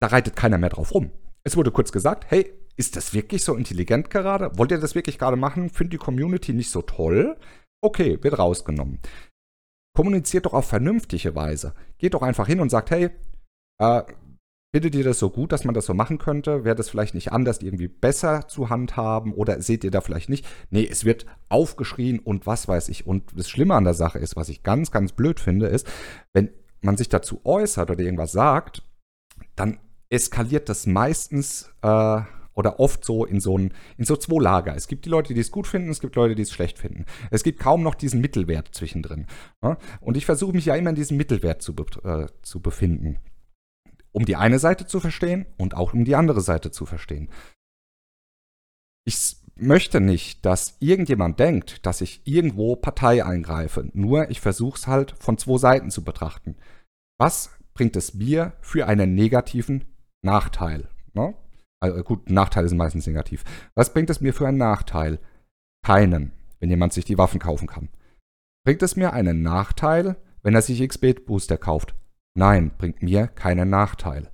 da 0.02 0.08
reitet 0.08 0.36
keiner 0.36 0.58
mehr 0.58 0.70
drauf 0.70 0.92
rum. 0.92 1.10
Es 1.42 1.56
wurde 1.56 1.70
kurz 1.70 1.90
gesagt, 1.90 2.26
hey, 2.28 2.52
ist 2.76 2.96
das 2.96 3.14
wirklich 3.14 3.44
so 3.44 3.54
intelligent 3.54 4.10
gerade? 4.10 4.50
Wollt 4.58 4.72
ihr 4.72 4.78
das 4.78 4.94
wirklich 4.94 5.18
gerade 5.18 5.36
machen? 5.36 5.70
Findet 5.70 5.94
die 5.94 6.04
Community 6.04 6.52
nicht 6.52 6.70
so 6.70 6.82
toll? 6.82 7.38
Okay, 7.84 8.18
wird 8.22 8.38
rausgenommen. 8.38 8.98
Kommuniziert 9.94 10.46
doch 10.46 10.54
auf 10.54 10.66
vernünftige 10.66 11.34
Weise. 11.34 11.74
Geht 11.98 12.14
doch 12.14 12.22
einfach 12.22 12.46
hin 12.46 12.60
und 12.60 12.70
sagt, 12.70 12.90
hey, 12.90 13.10
äh, 13.78 14.02
findet 14.74 14.94
ihr 14.94 15.04
das 15.04 15.18
so 15.18 15.28
gut, 15.28 15.52
dass 15.52 15.64
man 15.64 15.74
das 15.74 15.84
so 15.84 15.92
machen 15.92 16.16
könnte? 16.16 16.64
Wäre 16.64 16.76
das 16.76 16.88
vielleicht 16.88 17.14
nicht 17.14 17.32
anders, 17.32 17.60
irgendwie 17.60 17.88
besser 17.88 18.48
zu 18.48 18.70
handhaben? 18.70 19.34
Oder 19.34 19.60
seht 19.60 19.84
ihr 19.84 19.90
da 19.90 20.00
vielleicht 20.00 20.30
nicht? 20.30 20.46
Nee, 20.70 20.88
es 20.90 21.04
wird 21.04 21.26
aufgeschrien 21.50 22.20
und 22.20 22.46
was 22.46 22.68
weiß 22.68 22.88
ich. 22.88 23.06
Und 23.06 23.38
das 23.38 23.50
Schlimme 23.50 23.74
an 23.74 23.84
der 23.84 23.92
Sache 23.92 24.18
ist, 24.18 24.34
was 24.34 24.48
ich 24.48 24.62
ganz, 24.62 24.90
ganz 24.90 25.12
blöd 25.12 25.38
finde, 25.38 25.66
ist, 25.66 25.86
wenn 26.32 26.48
man 26.80 26.96
sich 26.96 27.10
dazu 27.10 27.42
äußert 27.44 27.90
oder 27.90 28.00
irgendwas 28.00 28.32
sagt, 28.32 28.82
dann 29.56 29.78
eskaliert 30.08 30.70
das 30.70 30.86
meistens 30.86 31.70
äh, 31.82 32.22
oder 32.54 32.80
oft 32.80 33.04
so 33.04 33.24
in 33.24 33.40
so, 33.40 33.58
ein, 33.58 33.72
in 33.96 34.04
so 34.04 34.16
zwei 34.16 34.42
Lager. 34.42 34.74
Es 34.74 34.88
gibt 34.88 35.04
die 35.04 35.10
Leute, 35.10 35.34
die 35.34 35.40
es 35.40 35.50
gut 35.50 35.66
finden, 35.66 35.90
es 35.90 36.00
gibt 36.00 36.16
Leute, 36.16 36.34
die 36.34 36.42
es 36.42 36.52
schlecht 36.52 36.78
finden. 36.78 37.04
Es 37.30 37.42
gibt 37.42 37.60
kaum 37.60 37.82
noch 37.82 37.94
diesen 37.94 38.20
Mittelwert 38.20 38.68
zwischendrin. 38.72 39.26
Ja? 39.62 39.78
Und 40.00 40.16
ich 40.16 40.26
versuche 40.26 40.52
mich 40.52 40.66
ja 40.66 40.76
immer 40.76 40.90
in 40.90 40.96
diesem 40.96 41.16
Mittelwert 41.16 41.62
zu, 41.62 41.74
äh, 42.04 42.26
zu 42.42 42.60
befinden. 42.60 43.18
Um 44.12 44.24
die 44.24 44.36
eine 44.36 44.58
Seite 44.58 44.86
zu 44.86 45.00
verstehen 45.00 45.46
und 45.56 45.74
auch 45.74 45.92
um 45.92 46.04
die 46.04 46.14
andere 46.14 46.40
Seite 46.40 46.70
zu 46.70 46.86
verstehen. 46.86 47.28
Ich 49.04 49.36
möchte 49.56 50.00
nicht, 50.00 50.44
dass 50.46 50.76
irgendjemand 50.80 51.38
denkt, 51.38 51.84
dass 51.84 52.00
ich 52.00 52.22
irgendwo 52.24 52.76
Partei 52.76 53.24
eingreife. 53.24 53.90
Nur 53.92 54.30
ich 54.30 54.40
versuche 54.40 54.78
es 54.78 54.86
halt 54.86 55.14
von 55.18 55.38
zwei 55.38 55.58
Seiten 55.58 55.90
zu 55.90 56.04
betrachten. 56.04 56.56
Was 57.18 57.50
bringt 57.74 57.96
es 57.96 58.14
mir 58.14 58.54
für 58.60 58.86
einen 58.86 59.14
negativen 59.14 59.84
Nachteil? 60.22 60.88
Ne? 61.12 61.34
Also 61.84 62.02
gut, 62.02 62.30
Nachteile 62.30 62.66
sind 62.66 62.78
meistens 62.78 63.06
negativ. 63.06 63.44
Was 63.74 63.92
bringt 63.92 64.08
es 64.08 64.22
mir 64.22 64.32
für 64.32 64.48
einen 64.48 64.56
Nachteil? 64.56 65.18
Keinen, 65.84 66.32
wenn 66.58 66.70
jemand 66.70 66.94
sich 66.94 67.04
die 67.04 67.18
Waffen 67.18 67.38
kaufen 67.38 67.68
kann. 67.68 67.90
Bringt 68.64 68.82
es 68.82 68.96
mir 68.96 69.12
einen 69.12 69.42
Nachteil, 69.42 70.16
wenn 70.42 70.54
er 70.54 70.62
sich 70.62 70.80
XP-Booster 70.80 71.58
kauft? 71.58 71.94
Nein, 72.34 72.70
bringt 72.78 73.02
mir 73.02 73.26
keinen 73.26 73.68
Nachteil. 73.68 74.30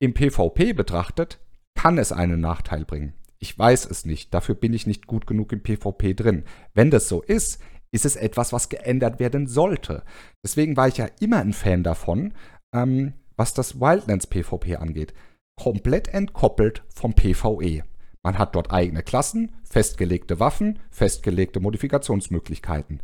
Im 0.00 0.14
PvP 0.14 0.72
betrachtet 0.72 1.40
kann 1.74 1.98
es 1.98 2.10
einen 2.10 2.40
Nachteil 2.40 2.86
bringen. 2.86 3.12
Ich 3.38 3.56
weiß 3.58 3.84
es 3.84 4.06
nicht, 4.06 4.32
dafür 4.32 4.54
bin 4.54 4.72
ich 4.72 4.86
nicht 4.86 5.06
gut 5.06 5.26
genug 5.26 5.52
im 5.52 5.62
PvP 5.62 6.14
drin. 6.14 6.44
Wenn 6.72 6.90
das 6.90 7.08
so 7.08 7.20
ist, 7.20 7.60
ist 7.92 8.06
es 8.06 8.16
etwas, 8.16 8.54
was 8.54 8.70
geändert 8.70 9.20
werden 9.20 9.46
sollte. 9.46 10.04
Deswegen 10.42 10.76
war 10.78 10.88
ich 10.88 10.96
ja 10.96 11.06
immer 11.20 11.40
ein 11.40 11.52
Fan 11.52 11.82
davon, 11.82 12.32
ähm, 12.72 13.12
was 13.36 13.52
das 13.52 13.78
Wildlands 13.78 14.26
PvP 14.26 14.76
angeht 14.76 15.12
komplett 15.58 16.08
entkoppelt 16.08 16.82
vom 16.88 17.14
PvE. 17.14 17.82
Man 18.22 18.38
hat 18.38 18.54
dort 18.54 18.72
eigene 18.72 19.02
Klassen, 19.02 19.52
festgelegte 19.64 20.40
Waffen, 20.40 20.78
festgelegte 20.90 21.60
Modifikationsmöglichkeiten. 21.60 23.02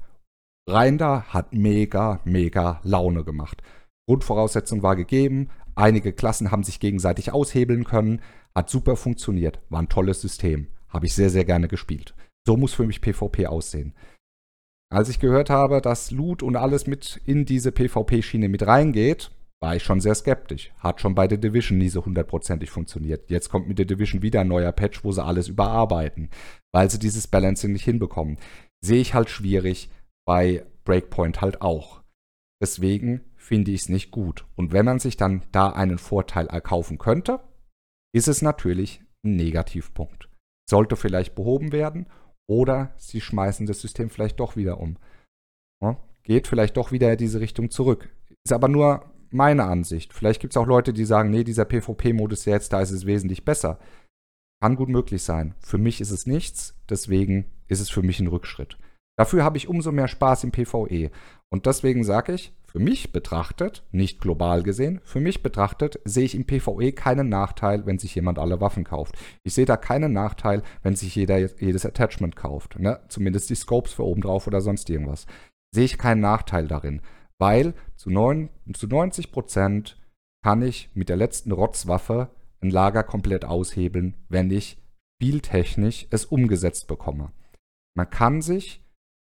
Rein 0.68 0.98
da 0.98 1.24
hat 1.28 1.52
mega, 1.52 2.20
mega 2.24 2.80
Laune 2.84 3.24
gemacht. 3.24 3.62
Grundvoraussetzung 4.08 4.82
war 4.82 4.96
gegeben, 4.96 5.50
einige 5.74 6.12
Klassen 6.12 6.50
haben 6.50 6.62
sich 6.62 6.80
gegenseitig 6.80 7.32
aushebeln 7.32 7.84
können, 7.84 8.20
hat 8.54 8.70
super 8.70 8.96
funktioniert, 8.96 9.60
war 9.68 9.80
ein 9.80 9.88
tolles 9.88 10.20
System, 10.20 10.68
habe 10.88 11.06
ich 11.06 11.14
sehr, 11.14 11.30
sehr 11.30 11.44
gerne 11.44 11.68
gespielt. 11.68 12.14
So 12.46 12.56
muss 12.56 12.74
für 12.74 12.86
mich 12.86 13.00
PvP 13.00 13.46
aussehen. 13.46 13.94
Als 14.90 15.08
ich 15.08 15.18
gehört 15.18 15.50
habe, 15.50 15.80
dass 15.80 16.10
Loot 16.10 16.42
und 16.42 16.56
alles 16.56 16.86
mit 16.86 17.20
in 17.24 17.46
diese 17.46 17.72
PvP-Schiene 17.72 18.48
mit 18.48 18.66
reingeht, 18.66 19.30
war 19.64 19.74
ich 19.74 19.82
schon 19.82 20.02
sehr 20.02 20.14
skeptisch. 20.14 20.70
Hat 20.76 21.00
schon 21.00 21.14
bei 21.14 21.26
The 21.26 21.40
Division 21.40 21.78
nie 21.78 21.88
so 21.88 22.04
hundertprozentig 22.04 22.68
funktioniert. 22.68 23.30
Jetzt 23.30 23.48
kommt 23.48 23.66
mit 23.66 23.78
The 23.78 23.86
Division 23.86 24.20
wieder 24.20 24.42
ein 24.42 24.48
neuer 24.48 24.72
Patch, 24.72 25.04
wo 25.04 25.10
sie 25.10 25.24
alles 25.24 25.48
überarbeiten, 25.48 26.28
weil 26.70 26.90
sie 26.90 26.98
dieses 26.98 27.28
Balancing 27.28 27.72
nicht 27.72 27.84
hinbekommen. 27.84 28.36
Sehe 28.84 29.00
ich 29.00 29.14
halt 29.14 29.30
schwierig, 29.30 29.88
bei 30.26 30.66
Breakpoint 30.84 31.40
halt 31.40 31.62
auch. 31.62 32.02
Deswegen 32.60 33.22
finde 33.36 33.70
ich 33.70 33.80
es 33.80 33.88
nicht 33.88 34.10
gut. 34.10 34.44
Und 34.54 34.74
wenn 34.74 34.84
man 34.84 34.98
sich 34.98 35.16
dann 35.16 35.44
da 35.50 35.70
einen 35.70 35.96
Vorteil 35.96 36.46
erkaufen 36.48 36.98
könnte, 36.98 37.40
ist 38.14 38.28
es 38.28 38.42
natürlich 38.42 39.00
ein 39.24 39.36
Negativpunkt. 39.36 40.28
Sollte 40.68 40.94
vielleicht 40.94 41.34
behoben 41.34 41.72
werden 41.72 42.06
oder 42.46 42.92
sie 42.98 43.22
schmeißen 43.22 43.64
das 43.64 43.80
System 43.80 44.10
vielleicht 44.10 44.40
doch 44.40 44.56
wieder 44.56 44.78
um. 44.78 44.98
Ja, 45.82 45.96
geht 46.22 46.48
vielleicht 46.48 46.76
doch 46.76 46.92
wieder 46.92 47.10
in 47.10 47.18
diese 47.18 47.40
Richtung 47.40 47.70
zurück. 47.70 48.14
Ist 48.44 48.52
aber 48.52 48.68
nur 48.68 49.13
meine 49.34 49.64
Ansicht. 49.64 50.12
Vielleicht 50.12 50.40
gibt 50.40 50.52
es 50.52 50.56
auch 50.56 50.66
Leute, 50.66 50.92
die 50.92 51.04
sagen, 51.04 51.30
nee, 51.30 51.44
dieser 51.44 51.64
PvP-Modus 51.64 52.44
jetzt, 52.44 52.72
da 52.72 52.80
ist 52.80 52.90
es 52.90 53.06
wesentlich 53.06 53.44
besser. 53.44 53.78
Kann 54.62 54.76
gut 54.76 54.88
möglich 54.88 55.22
sein. 55.22 55.54
Für 55.60 55.78
mich 55.78 56.00
ist 56.00 56.10
es 56.10 56.26
nichts, 56.26 56.74
deswegen 56.88 57.46
ist 57.68 57.80
es 57.80 57.90
für 57.90 58.02
mich 58.02 58.20
ein 58.20 58.28
Rückschritt. 58.28 58.78
Dafür 59.16 59.44
habe 59.44 59.56
ich 59.56 59.68
umso 59.68 59.92
mehr 59.92 60.08
Spaß 60.08 60.44
im 60.44 60.52
PvE. 60.52 61.10
Und 61.50 61.66
deswegen 61.66 62.02
sage 62.02 62.32
ich, 62.32 62.52
für 62.64 62.80
mich 62.80 63.12
betrachtet, 63.12 63.84
nicht 63.92 64.20
global 64.20 64.64
gesehen, 64.64 65.00
für 65.04 65.20
mich 65.20 65.44
betrachtet 65.44 66.00
sehe 66.04 66.24
ich 66.24 66.34
im 66.34 66.46
PvE 66.46 66.92
keinen 66.92 67.28
Nachteil, 67.28 67.86
wenn 67.86 68.00
sich 68.00 68.16
jemand 68.16 68.40
alle 68.40 68.60
Waffen 68.60 68.82
kauft. 68.82 69.16
Ich 69.44 69.54
sehe 69.54 69.64
da 69.66 69.76
keinen 69.76 70.12
Nachteil, 70.12 70.62
wenn 70.82 70.96
sich 70.96 71.14
jeder 71.14 71.38
jedes 71.38 71.86
Attachment 71.86 72.34
kauft. 72.34 72.80
Ne? 72.80 72.98
Zumindest 73.08 73.50
die 73.50 73.54
Scopes 73.54 73.92
für 73.92 74.04
oben 74.04 74.22
drauf 74.22 74.48
oder 74.48 74.60
sonst 74.60 74.90
irgendwas. 74.90 75.26
Sehe 75.72 75.84
ich 75.84 75.98
keinen 75.98 76.20
Nachteil 76.20 76.66
darin, 76.66 77.00
weil 77.40 77.74
zu, 77.96 78.10
9, 78.10 78.48
zu 78.74 78.86
90 78.86 79.32
Prozent 79.32 80.00
kann 80.44 80.62
ich 80.62 80.90
mit 80.94 81.08
der 81.08 81.16
letzten 81.16 81.52
Rotzwaffe 81.52 82.30
ein 82.60 82.70
Lager 82.70 83.02
komplett 83.02 83.44
aushebeln, 83.44 84.14
wenn 84.28 84.50
ich 84.50 84.82
spieltechnisch 85.16 86.06
es 86.10 86.24
umgesetzt 86.24 86.86
bekomme. 86.86 87.32
Man 87.96 88.10
kann 88.10 88.42
sich 88.42 88.82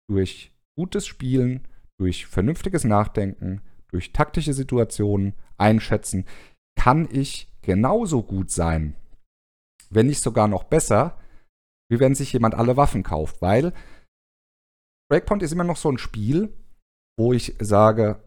durch 0.08 0.52
gutes 0.76 1.06
Spielen 1.06 1.66
durch 2.00 2.26
vernünftiges 2.26 2.84
Nachdenken, 2.84 3.60
durch 3.88 4.12
taktische 4.12 4.54
Situationen 4.54 5.34
einschätzen, 5.58 6.24
kann 6.74 7.06
ich 7.12 7.52
genauso 7.60 8.22
gut 8.22 8.50
sein, 8.50 8.96
wenn 9.90 10.06
nicht 10.06 10.22
sogar 10.22 10.48
noch 10.48 10.64
besser, 10.64 11.18
wie 11.90 12.00
wenn 12.00 12.14
sich 12.14 12.32
jemand 12.32 12.54
alle 12.54 12.78
Waffen 12.78 13.02
kauft. 13.02 13.42
Weil 13.42 13.74
Breakpoint 15.10 15.42
ist 15.42 15.52
immer 15.52 15.64
noch 15.64 15.76
so 15.76 15.90
ein 15.90 15.98
Spiel, 15.98 16.54
wo 17.20 17.34
ich 17.34 17.54
sage, 17.60 18.24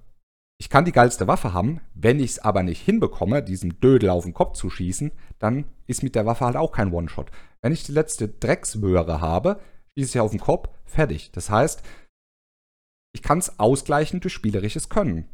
ich 0.60 0.70
kann 0.70 0.86
die 0.86 0.92
geilste 0.92 1.28
Waffe 1.28 1.52
haben, 1.52 1.82
wenn 1.96 2.20
ich 2.20 2.32
es 2.32 2.40
aber 2.40 2.62
nicht 2.62 2.80
hinbekomme, 2.80 3.42
diesem 3.42 3.80
Dödel 3.80 4.12
auf 4.12 4.24
den 4.24 4.36
Kopf 4.36 4.56
zu 4.56 4.70
schießen, 4.70 5.12
dann 5.40 5.66
ist 5.88 6.04
mit 6.04 6.14
der 6.14 6.28
Waffe 6.28 6.46
halt 6.46 6.56
auch 6.56 6.72
kein 6.72 6.94
One-Shot. 6.94 7.32
Wenn 7.64 7.74
ich 7.74 7.84
die 7.84 7.92
letzte 7.92 8.30
Drecksmöhre 8.30 9.20
habe, 9.20 9.60
schieße 9.98 10.18
ich 10.18 10.20
auf 10.20 10.30
den 10.30 10.40
Kopf, 10.40 10.70
fertig. 10.86 11.32
Das 11.32 11.50
heißt, 11.50 11.82
ich 13.16 13.24
kann 13.24 13.40
es 13.40 13.60
ausgleichen 13.60 14.20
durch 14.20 14.36
spielerisches 14.36 14.90
Können. 14.90 15.28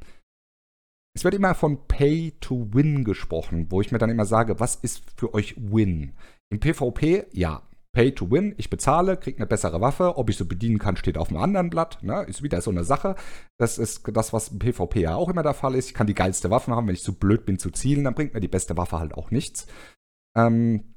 Es 1.13 1.26
wird 1.26 1.34
immer 1.34 1.54
von 1.54 1.86
Pay 1.86 2.38
to 2.39 2.74
Win 2.74 3.04
gesprochen, 3.04 3.67
wo 3.72 3.82
ich 3.82 3.91
mir 3.91 3.98
dann 3.98 4.10
immer 4.10 4.26
sage, 4.26 4.62
was 4.62 4.76
ist 4.76 5.04
für 5.17 5.34
euch 5.34 5.56
Win? 5.58 6.13
Im 6.50 6.62
PvP, 6.62 7.26
ja, 7.34 7.67
Pay 7.91 8.13
to 8.13 8.30
Win, 8.30 8.54
ich 8.58 8.69
bezahle, 8.69 9.17
kriege 9.17 9.38
eine 9.38 9.47
bessere 9.47 9.82
Waffe, 9.82 10.17
ob 10.17 10.30
ich 10.30 10.38
sie 10.38 10.45
bedienen 10.45 10.78
kann, 10.78 10.95
steht 10.95 11.17
auf 11.17 11.30
einem 11.30 11.39
anderen 11.39 11.69
Blatt, 11.71 11.99
ne? 12.04 12.23
ist 12.28 12.43
wieder 12.43 12.62
so 12.62 12.69
eine 12.69 12.84
Sache. 12.84 13.15
Das 13.58 13.78
ist 13.80 14.04
das, 14.13 14.32
was 14.32 14.49
im 14.49 14.60
PvP 14.60 15.02
ja 15.02 15.15
auch 15.15 15.30
immer 15.30 15.41
der 15.41 15.56
Fall 15.56 15.75
ist. 15.75 15.88
Ich 15.88 15.93
kann 15.95 16.08
die 16.08 16.13
geilste 16.13 16.52
Waffe 16.52 16.71
haben, 16.71 16.88
wenn 16.88 16.93
ich 16.93 17.02
zu 17.02 17.17
blöd 17.17 17.45
bin 17.45 17.58
zu 17.58 17.71
zielen, 17.71 18.04
dann 18.04 18.13
bringt 18.13 18.34
mir 18.34 18.41
die 18.41 18.47
beste 18.47 18.78
Waffe 18.78 18.99
halt 18.99 19.15
auch 19.15 19.32
nichts. 19.32 19.65
Ähm, 20.38 20.93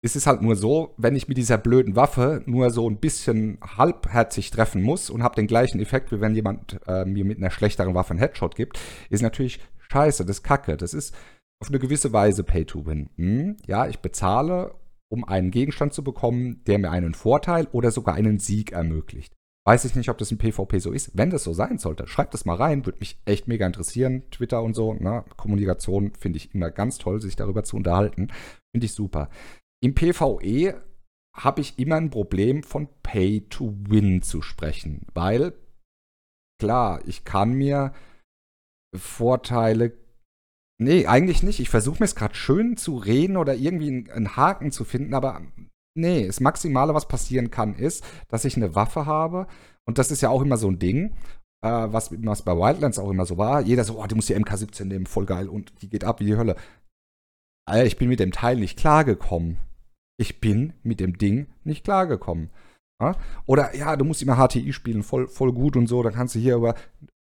es 0.00 0.14
ist 0.14 0.28
halt 0.28 0.42
nur 0.42 0.54
so, 0.54 0.94
wenn 0.96 1.16
ich 1.16 1.26
mit 1.26 1.38
dieser 1.38 1.58
blöden 1.58 1.96
Waffe 1.96 2.42
nur 2.46 2.70
so 2.70 2.88
ein 2.88 2.98
bisschen 2.98 3.58
halbherzig 3.60 4.50
treffen 4.50 4.80
muss 4.80 5.10
und 5.10 5.24
habe 5.24 5.34
den 5.34 5.48
gleichen 5.48 5.80
Effekt, 5.80 6.12
wie 6.12 6.20
wenn 6.20 6.36
jemand 6.36 6.78
äh, 6.86 7.04
mir 7.04 7.24
mit 7.24 7.38
einer 7.38 7.50
schlechteren 7.50 7.94
Waffe 7.94 8.10
einen 8.10 8.20
Headshot 8.20 8.54
gibt, 8.54 8.78
ist 9.10 9.22
natürlich 9.22 9.60
scheiße, 9.90 10.24
das 10.24 10.38
ist 10.38 10.42
kacke. 10.44 10.76
Das 10.76 10.94
ist 10.94 11.16
auf 11.60 11.68
eine 11.68 11.80
gewisse 11.80 12.12
Weise 12.12 12.44
Pay 12.44 12.64
to 12.64 12.86
Win. 12.86 13.10
Hm? 13.16 13.56
Ja, 13.66 13.88
ich 13.88 13.98
bezahle, 13.98 14.74
um 15.10 15.24
einen 15.24 15.50
Gegenstand 15.50 15.92
zu 15.92 16.04
bekommen, 16.04 16.62
der 16.66 16.78
mir 16.78 16.90
einen 16.90 17.14
Vorteil 17.14 17.66
oder 17.72 17.90
sogar 17.90 18.14
einen 18.14 18.38
Sieg 18.38 18.72
ermöglicht. 18.72 19.34
Weiß 19.66 19.84
ich 19.84 19.94
nicht, 19.94 20.08
ob 20.08 20.16
das 20.16 20.32
im 20.32 20.38
PvP 20.38 20.78
so 20.78 20.92
ist. 20.92 21.10
Wenn 21.14 21.28
das 21.28 21.44
so 21.44 21.52
sein 21.52 21.76
sollte, 21.76 22.06
schreibt 22.06 22.32
das 22.32 22.46
mal 22.46 22.54
rein. 22.54 22.86
Würde 22.86 23.00
mich 23.00 23.20
echt 23.26 23.48
mega 23.48 23.66
interessieren. 23.66 24.22
Twitter 24.30 24.62
und 24.62 24.74
so, 24.74 24.94
ne? 24.94 25.24
Kommunikation 25.36 26.14
finde 26.14 26.38
ich 26.38 26.54
immer 26.54 26.70
ganz 26.70 26.96
toll, 26.96 27.20
sich 27.20 27.36
darüber 27.36 27.64
zu 27.64 27.76
unterhalten. 27.76 28.28
Finde 28.72 28.86
ich 28.86 28.94
super. 28.94 29.28
Im 29.82 29.94
PvE 29.94 30.82
habe 31.36 31.60
ich 31.60 31.78
immer 31.78 31.96
ein 31.96 32.10
Problem 32.10 32.62
von 32.62 32.88
Pay 33.02 33.42
to 33.48 33.74
Win 33.88 34.22
zu 34.22 34.42
sprechen, 34.42 35.06
weil 35.14 35.52
klar, 36.58 37.00
ich 37.06 37.24
kann 37.24 37.52
mir 37.52 37.92
Vorteile 38.96 39.92
Nee, 40.80 41.06
eigentlich 41.06 41.42
nicht. 41.42 41.60
Ich 41.60 41.70
versuche 41.70 41.98
mir 41.98 42.04
es 42.04 42.14
gerade 42.14 42.34
schön 42.34 42.76
zu 42.76 42.96
reden 42.96 43.36
oder 43.36 43.54
irgendwie 43.54 44.10
einen 44.10 44.36
Haken 44.36 44.70
zu 44.70 44.84
finden, 44.84 45.14
aber 45.14 45.42
nee, 45.96 46.26
das 46.26 46.40
Maximale, 46.40 46.94
was 46.94 47.08
passieren 47.08 47.50
kann, 47.50 47.74
ist, 47.74 48.04
dass 48.28 48.44
ich 48.44 48.56
eine 48.56 48.74
Waffe 48.74 49.06
habe. 49.06 49.48
Und 49.84 49.98
das 49.98 50.10
ist 50.10 50.20
ja 50.20 50.28
auch 50.28 50.42
immer 50.42 50.56
so 50.56 50.70
ein 50.70 50.78
Ding, 50.78 51.16
äh, 51.62 51.68
was, 51.68 52.12
was 52.12 52.42
bei 52.42 52.52
Wildlands 52.56 52.98
auch 52.98 53.10
immer 53.10 53.26
so 53.26 53.38
war. 53.38 53.62
Jeder 53.62 53.82
so, 53.84 54.00
oh, 54.00 54.06
die 54.06 54.14
muss 54.14 54.26
die 54.26 54.36
MK17 54.36 54.84
nehmen, 54.84 55.06
voll 55.06 55.26
geil 55.26 55.48
und 55.48 55.72
die 55.82 55.88
geht 55.88 56.04
ab 56.04 56.20
wie 56.20 56.26
die 56.26 56.36
Hölle. 56.36 56.54
Alter, 57.66 57.86
ich 57.86 57.96
bin 57.96 58.08
mit 58.08 58.20
dem 58.20 58.32
Teil 58.32 58.56
nicht 58.56 58.78
klargekommen 58.78 59.58
ich 60.18 60.40
bin 60.40 60.74
mit 60.82 61.00
dem 61.00 61.16
Ding 61.16 61.46
nicht 61.64 61.84
klargekommen. 61.84 62.50
Ja? 63.00 63.16
Oder 63.46 63.74
ja, 63.74 63.96
du 63.96 64.04
musst 64.04 64.20
immer 64.20 64.36
HTI 64.36 64.72
spielen, 64.72 65.02
voll, 65.02 65.28
voll 65.28 65.52
gut 65.52 65.76
und 65.76 65.86
so. 65.86 66.02
Dann 66.02 66.12
kannst 66.12 66.34
du 66.34 66.40
hier 66.40 66.56
aber, 66.56 66.74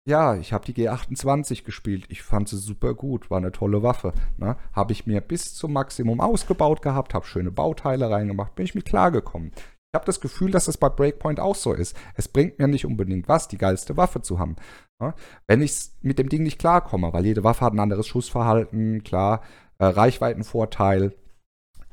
ja, 0.07 0.37
ich 0.37 0.53
habe 0.53 0.65
die 0.65 0.73
G28 0.75 1.65
gespielt. 1.65 2.05
Ich 2.09 2.23
fand 2.23 2.49
sie 2.49 2.59
super 2.59 2.95
gut, 2.95 3.29
war 3.29 3.39
eine 3.39 3.51
tolle 3.51 3.83
Waffe. 3.83 4.13
Ne? 4.37 4.57
Habe 4.73 4.93
ich 4.93 5.07
mir 5.07 5.21
bis 5.21 5.55
zum 5.55 5.73
Maximum 5.73 6.21
ausgebaut 6.21 6.81
gehabt, 6.81 7.13
habe 7.13 7.27
schöne 7.27 7.51
Bauteile 7.51 8.09
reingemacht, 8.09 8.55
bin 8.55 8.65
ich 8.65 8.77
mit 8.77 8.85
klargekommen. 8.85 9.51
Ich 9.57 9.95
habe 9.95 10.07
das 10.07 10.21
Gefühl, 10.21 10.53
dass 10.53 10.69
es 10.69 10.77
bei 10.77 10.89
Breakpoint 10.89 11.41
auch 11.41 11.57
so 11.57 11.73
ist. 11.73 11.97
Es 12.15 12.29
bringt 12.29 12.59
mir 12.59 12.69
nicht 12.69 12.87
unbedingt 12.87 13.29
was, 13.29 13.49
die 13.49 13.59
geilste 13.59 13.97
Waffe 13.97 14.23
zu 14.23 14.39
haben. 14.39 14.55
Ja? 15.01 15.15
Wenn 15.49 15.61
ich 15.61 15.77
mit 16.03 16.21
dem 16.21 16.29
Ding 16.29 16.45
nicht 16.45 16.61
klarkomme, 16.61 17.13
weil 17.13 17.27
jede 17.27 17.43
Waffe 17.43 17.65
hat 17.65 17.73
ein 17.73 17.81
anderes 17.81 18.07
Schussverhalten, 18.07 19.03
klar, 19.03 19.43
äh, 19.79 19.87
Reichweitenvorteil, 19.87 21.15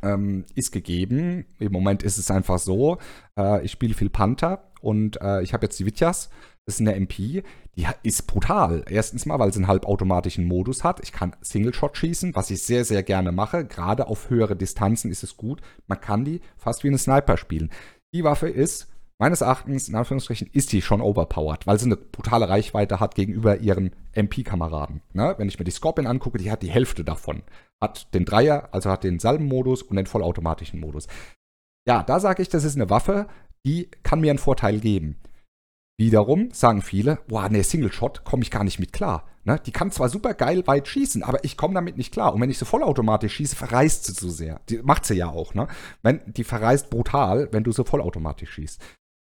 ähm, 0.04 0.46
ist 0.54 0.72
gegeben. 0.72 1.46
Im 1.58 1.72
Moment 1.72 2.04
ist 2.04 2.18
es 2.18 2.30
einfach 2.30 2.60
so, 2.60 3.00
äh, 3.38 3.64
ich 3.66 3.72
spiele 3.72 3.96
viel 3.96 4.10
Panther 4.10 4.72
und 4.82 5.20
äh, 5.22 5.42
ich 5.42 5.54
habe 5.54 5.66
jetzt 5.66 5.80
die 5.80 5.86
Vitjas. 5.86 6.30
Das 6.66 6.76
ist 6.76 6.82
eine 6.82 6.96
MP, 6.96 7.44
die 7.76 7.88
ist 8.04 8.26
brutal. 8.26 8.86
Erstens 8.88 9.26
mal, 9.26 9.38
weil 9.38 9.52
sie 9.52 9.60
einen 9.60 9.68
halbautomatischen 9.68 10.46
Modus 10.46 10.84
hat. 10.84 11.02
Ich 11.04 11.12
kann 11.12 11.36
Single-Shot 11.42 11.98
schießen, 11.98 12.36
was 12.36 12.52
ich 12.52 12.64
sehr, 12.64 12.86
sehr 12.86 13.04
gerne 13.04 13.32
mache. 13.34 13.66
Gerade 13.66 14.08
auf 14.08 14.30
höhere 14.30 14.56
Distanzen 14.56 15.12
ist 15.12 15.24
es 15.24 15.36
gut. 15.36 15.62
Man 15.88 16.00
kann 16.00 16.24
die 16.24 16.40
fast 16.56 16.84
wie 16.84 16.88
eine 16.88 16.98
Sniper 16.98 17.36
spielen. 17.38 17.70
Die 18.14 18.24
Waffe 18.24 18.48
ist 18.48 18.88
meines 19.20 19.42
Erachtens, 19.42 19.90
in 19.90 19.96
Anführungsstrichen, 19.96 20.50
ist 20.54 20.72
die 20.72 20.82
schon 20.82 21.02
overpowered, 21.02 21.68
weil 21.68 21.80
sie 21.80 21.86
eine 21.86 21.98
brutale 21.98 22.48
Reichweite 22.48 23.00
hat 23.00 23.16
gegenüber 23.16 23.58
ihren 23.58 23.92
MP-Kameraden. 24.14 25.02
Ne? 25.14 25.36
Wenn 25.38 25.50
ich 25.50 25.60
mir 25.60 25.66
die 25.66 25.72
Scorpion 25.72 26.08
angucke, 26.08 26.38
die 26.38 26.52
hat 26.52 26.62
die 26.62 26.72
Hälfte 26.72 27.04
davon. 27.04 27.44
Hat 27.82 28.14
den 28.14 28.26
Dreier, 28.26 28.70
also 28.72 28.90
hat 28.90 29.04
den 29.04 29.20
Salbenmodus 29.20 29.82
und 29.82 29.98
den 29.98 30.06
vollautomatischen 30.06 30.80
Modus. 30.80 31.08
Ja, 31.88 32.04
da 32.04 32.20
sage 32.20 32.42
ich, 32.42 32.50
das 32.50 32.64
ist 32.64 32.76
eine 32.76 32.90
Waffe, 32.90 33.28
die 33.66 33.90
kann 34.04 34.22
mir 34.22 34.30
einen 34.30 34.40
Vorteil 34.40 34.80
geben. 34.80 35.18
Wiederum 36.00 36.50
sagen 36.52 36.82
viele, 36.82 37.20
boah, 37.28 37.50
ne, 37.50 37.64
Single 37.64 37.92
Shot 37.92 38.24
komme 38.24 38.44
ich 38.44 38.52
gar 38.52 38.64
nicht 38.64 38.80
mit 38.80 38.94
klar. 38.94 39.28
Ne? 39.46 39.60
Die 39.66 39.72
kann 39.72 39.92
zwar 39.92 40.10
super 40.10 40.34
geil 40.34 40.66
weit 40.66 40.88
schießen, 40.88 41.22
aber 41.22 41.44
ich 41.44 41.58
komme 41.58 41.74
damit 41.74 41.98
nicht 41.98 42.14
klar. 42.14 42.34
Und 42.34 42.42
wenn 42.42 42.50
ich 42.50 42.58
so 42.58 42.66
vollautomatisch 42.66 43.36
schieße, 43.36 43.56
verreist 43.56 44.06
sie 44.06 44.14
zu 44.14 44.30
sehr. 44.30 44.62
Die 44.70 44.78
macht 44.78 45.06
sie 45.06 45.16
ja 45.16 45.30
auch, 45.30 45.54
ne? 45.54 45.68
Wenn, 46.02 46.22
die 46.26 46.44
verreist 46.44 46.90
brutal, 46.90 47.50
wenn 47.52 47.64
du 47.64 47.72
so 47.72 47.84
vollautomatisch 47.84 48.52
schießt. 48.52 48.82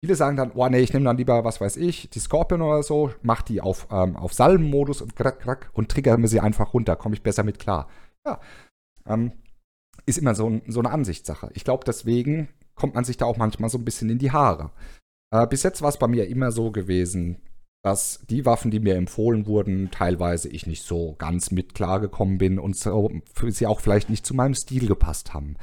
Viele 0.04 0.16
sagen 0.16 0.38
dann, 0.38 0.52
oh 0.52 0.68
nee, 0.68 0.80
ich 0.80 0.94
nehme 0.94 1.06
dann 1.06 1.18
lieber, 1.18 1.44
was 1.44 1.60
weiß 1.60 1.78
ich, 1.78 2.10
die 2.10 2.20
Scorpion 2.20 2.62
oder 2.62 2.84
so, 2.84 3.12
mach 3.24 3.42
die 3.42 3.62
auf, 3.62 3.88
ähm, 3.92 4.16
auf 4.16 4.34
Salbenmodus 4.34 5.02
und 5.02 5.16
krack, 5.16 5.40
krack 5.40 5.70
und 5.74 5.90
trigger 5.90 6.18
mir 6.18 6.28
sie 6.28 6.40
einfach 6.40 6.74
runter, 6.74 6.96
komme 6.96 7.16
ich 7.16 7.24
besser 7.24 7.44
mit 7.44 7.60
klar. 7.60 7.90
Ja, 8.26 8.40
ähm, 9.08 9.34
ist 10.06 10.18
immer 10.18 10.36
so, 10.36 10.62
so 10.68 10.80
eine 10.80 10.92
Ansichtssache. 10.92 11.50
Ich 11.54 11.64
glaube, 11.64 11.84
deswegen 11.86 12.50
kommt 12.76 12.96
man 12.96 13.04
sich 13.04 13.18
da 13.18 13.26
auch 13.26 13.38
manchmal 13.38 13.70
so 13.70 13.78
ein 13.78 13.86
bisschen 13.86 14.10
in 14.10 14.20
die 14.20 14.32
Haare. 14.32 14.72
Äh, 15.36 15.48
bis 15.48 15.64
jetzt 15.64 15.82
war 15.82 15.90
es 15.90 15.98
bei 15.98 16.08
mir 16.08 16.28
immer 16.28 16.52
so 16.52 16.72
gewesen, 16.72 17.42
dass 17.84 18.26
die 18.30 18.46
Waffen, 18.46 18.72
die 18.72 18.80
mir 18.80 18.96
empfohlen 18.96 19.46
wurden, 19.46 19.92
teilweise 19.92 20.50
ich 20.50 20.66
nicht 20.66 20.84
so 20.84 21.16
ganz 21.18 21.52
mit 21.52 21.76
klargekommen 21.76 22.38
bin 22.38 22.58
und 22.58 22.76
so, 22.76 23.12
sie 23.50 23.68
auch 23.68 23.80
vielleicht 23.80 24.10
nicht 24.10 24.26
zu 24.26 24.34
meinem 24.34 24.56
Stil 24.56 24.88
gepasst 24.88 25.34
haben. 25.34 25.58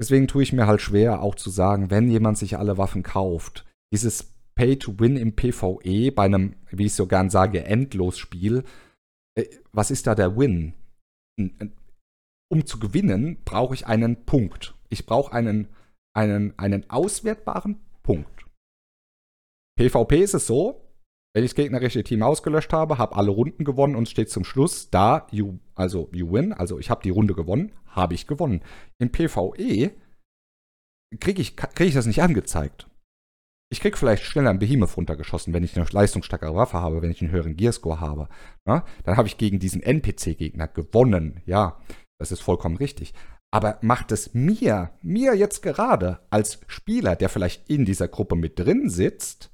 Deswegen 0.00 0.28
tue 0.28 0.42
ich 0.42 0.52
mir 0.52 0.66
halt 0.66 0.80
schwer, 0.80 1.22
auch 1.22 1.36
zu 1.36 1.50
sagen, 1.50 1.90
wenn 1.90 2.10
jemand 2.10 2.38
sich 2.38 2.58
alle 2.58 2.76
Waffen 2.76 3.02
kauft, 3.02 3.64
dieses 3.92 4.34
Pay-to-Win 4.56 5.16
im 5.16 5.34
PvE 5.34 6.12
bei 6.12 6.24
einem, 6.24 6.56
wie 6.70 6.86
ich 6.86 6.94
so 6.94 7.06
gern 7.06 7.30
sage, 7.30 7.64
Endlosspiel, 7.64 8.64
äh, 9.36 9.46
was 9.72 9.90
ist 9.90 10.06
da 10.06 10.14
der 10.14 10.36
Win? 10.36 10.74
Um 12.50 12.66
zu 12.66 12.78
gewinnen, 12.78 13.38
brauche 13.44 13.74
ich 13.74 13.86
einen 13.86 14.24
Punkt. 14.24 14.74
Ich 14.88 15.06
brauche 15.06 15.32
einen, 15.32 15.68
einen, 16.14 16.58
einen 16.58 16.90
auswertbaren 16.90 17.78
Punkt. 18.02 18.37
PvP 19.78 20.24
ist 20.24 20.34
es 20.34 20.48
so, 20.48 20.84
wenn 21.32 21.44
ich 21.44 21.52
das 21.52 21.56
gegnerische 21.56 22.02
Team 22.02 22.24
ausgelöscht 22.24 22.72
habe, 22.72 22.98
habe 22.98 23.14
alle 23.14 23.30
Runden 23.30 23.62
gewonnen 23.64 23.94
und 23.94 24.08
steht 24.08 24.28
zum 24.28 24.44
Schluss 24.44 24.90
da, 24.90 25.28
you, 25.30 25.60
also 25.76 26.08
you 26.12 26.32
win, 26.32 26.52
also 26.52 26.80
ich 26.80 26.90
habe 26.90 27.02
die 27.04 27.10
Runde 27.10 27.34
gewonnen, 27.34 27.70
habe 27.86 28.14
ich 28.14 28.26
gewonnen. 28.26 28.62
Im 28.98 29.12
PvE 29.12 29.92
kriege 31.20 31.40
ich, 31.40 31.54
krieg 31.54 31.86
ich 31.86 31.94
das 31.94 32.06
nicht 32.06 32.22
angezeigt. 32.22 32.90
Ich 33.70 33.78
kriege 33.78 33.96
vielleicht 33.96 34.24
schneller 34.24 34.50
einen 34.50 34.58
Behemoth 34.58 34.96
runtergeschossen, 34.96 35.54
wenn 35.54 35.62
ich 35.62 35.76
eine 35.76 35.86
leistungsstärkere 35.88 36.56
Waffe 36.56 36.78
habe, 36.78 37.00
wenn 37.00 37.12
ich 37.12 37.22
einen 37.22 37.30
höheren 37.30 37.56
Gearscore 37.56 38.00
habe. 38.00 38.28
Ja, 38.66 38.84
dann 39.04 39.16
habe 39.16 39.28
ich 39.28 39.38
gegen 39.38 39.60
diesen 39.60 39.80
NPC-Gegner 39.80 40.66
gewonnen. 40.66 41.40
Ja, 41.46 41.78
das 42.18 42.32
ist 42.32 42.40
vollkommen 42.40 42.78
richtig. 42.78 43.14
Aber 43.52 43.78
macht 43.82 44.10
es 44.10 44.34
mir, 44.34 44.90
mir 45.02 45.36
jetzt 45.36 45.62
gerade 45.62 46.18
als 46.30 46.62
Spieler, 46.66 47.14
der 47.14 47.28
vielleicht 47.28 47.70
in 47.70 47.84
dieser 47.84 48.08
Gruppe 48.08 48.34
mit 48.34 48.58
drin 48.58 48.90
sitzt 48.90 49.52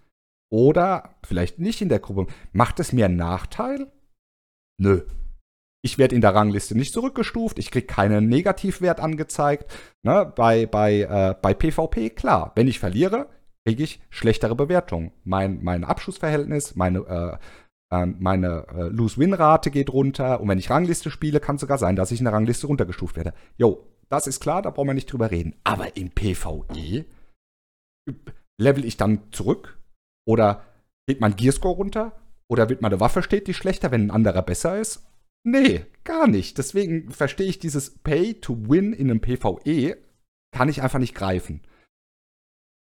oder 0.54 1.16
vielleicht 1.24 1.58
nicht 1.58 1.82
in 1.82 1.88
der 1.88 1.98
Gruppe, 1.98 2.32
macht 2.52 2.78
es 2.78 2.92
mir 2.92 3.06
einen 3.06 3.16
Nachteil? 3.16 3.90
Nö. 4.80 5.02
Ich 5.82 5.98
werde 5.98 6.14
in 6.14 6.20
der 6.20 6.32
Rangliste 6.32 6.78
nicht 6.78 6.92
zurückgestuft, 6.92 7.58
ich 7.58 7.72
kriege 7.72 7.86
keinen 7.86 8.28
Negativwert 8.28 9.00
angezeigt. 9.00 9.76
Ne, 10.04 10.32
bei, 10.36 10.66
bei, 10.66 11.00
äh, 11.00 11.34
bei 11.42 11.54
PvP, 11.54 12.10
klar, 12.10 12.52
wenn 12.54 12.68
ich 12.68 12.78
verliere, 12.78 13.28
kriege 13.66 13.82
ich 13.82 14.00
schlechtere 14.10 14.54
Bewertungen. 14.54 15.10
Mein, 15.24 15.62
mein 15.64 15.82
Abschussverhältnis, 15.82 16.76
meine, 16.76 17.00
äh, 17.00 17.36
ähm, 17.92 18.16
meine 18.20 18.64
äh, 18.72 18.82
Lose-Win-Rate 18.84 19.72
geht 19.72 19.92
runter 19.92 20.40
und 20.40 20.48
wenn 20.48 20.58
ich 20.60 20.70
Rangliste 20.70 21.10
spiele, 21.10 21.40
kann 21.40 21.56
es 21.56 21.62
sogar 21.62 21.78
sein, 21.78 21.96
dass 21.96 22.12
ich 22.12 22.20
in 22.20 22.26
der 22.26 22.32
Rangliste 22.32 22.68
runtergestuft 22.68 23.16
werde. 23.16 23.34
Jo, 23.56 23.84
das 24.08 24.28
ist 24.28 24.38
klar, 24.38 24.62
da 24.62 24.70
brauchen 24.70 24.86
wir 24.86 24.94
nicht 24.94 25.12
drüber 25.12 25.32
reden. 25.32 25.56
Aber 25.64 25.96
im 25.96 26.10
PvE 26.10 27.06
level 28.56 28.84
ich 28.84 28.96
dann 28.96 29.32
zurück 29.32 29.80
oder 30.26 30.64
geht 31.06 31.20
mein 31.20 31.36
Gearscore 31.36 31.76
runter 31.76 32.20
oder 32.48 32.68
wird 32.68 32.82
meine 32.82 33.00
Waffe 33.00 33.22
stetig 33.22 33.56
schlechter, 33.56 33.90
wenn 33.90 34.06
ein 34.06 34.10
anderer 34.10 34.42
besser 34.42 34.78
ist? 34.78 35.06
Nee, 35.46 35.84
gar 36.04 36.26
nicht. 36.26 36.56
Deswegen 36.58 37.10
verstehe 37.10 37.46
ich 37.46 37.58
dieses 37.58 37.98
Pay 37.98 38.40
to 38.40 38.56
Win 38.68 38.92
in 38.92 39.10
einem 39.10 39.20
PvE 39.20 39.98
kann 40.54 40.68
ich 40.68 40.82
einfach 40.82 40.98
nicht 40.98 41.14
greifen. 41.14 41.60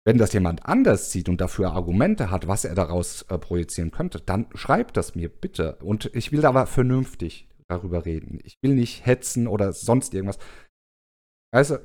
Wenn 0.05 0.17
das 0.17 0.33
jemand 0.33 0.65
anders 0.65 1.11
sieht 1.11 1.29
und 1.29 1.39
dafür 1.39 1.71
Argumente 1.71 2.31
hat, 2.31 2.47
was 2.47 2.65
er 2.65 2.73
daraus 2.73 3.23
äh, 3.23 3.37
projizieren 3.37 3.91
könnte, 3.91 4.19
dann 4.19 4.47
schreibt 4.55 4.97
das 4.97 5.13
mir 5.13 5.29
bitte. 5.29 5.75
Und 5.77 6.09
ich 6.15 6.31
will 6.31 6.45
aber 6.45 6.65
vernünftig 6.65 7.47
darüber 7.67 8.05
reden. 8.05 8.39
Ich 8.43 8.57
will 8.63 8.73
nicht 8.73 9.05
hetzen 9.05 9.47
oder 9.47 9.71
sonst 9.71 10.13
irgendwas. 10.13 10.39
Also, 11.51 11.77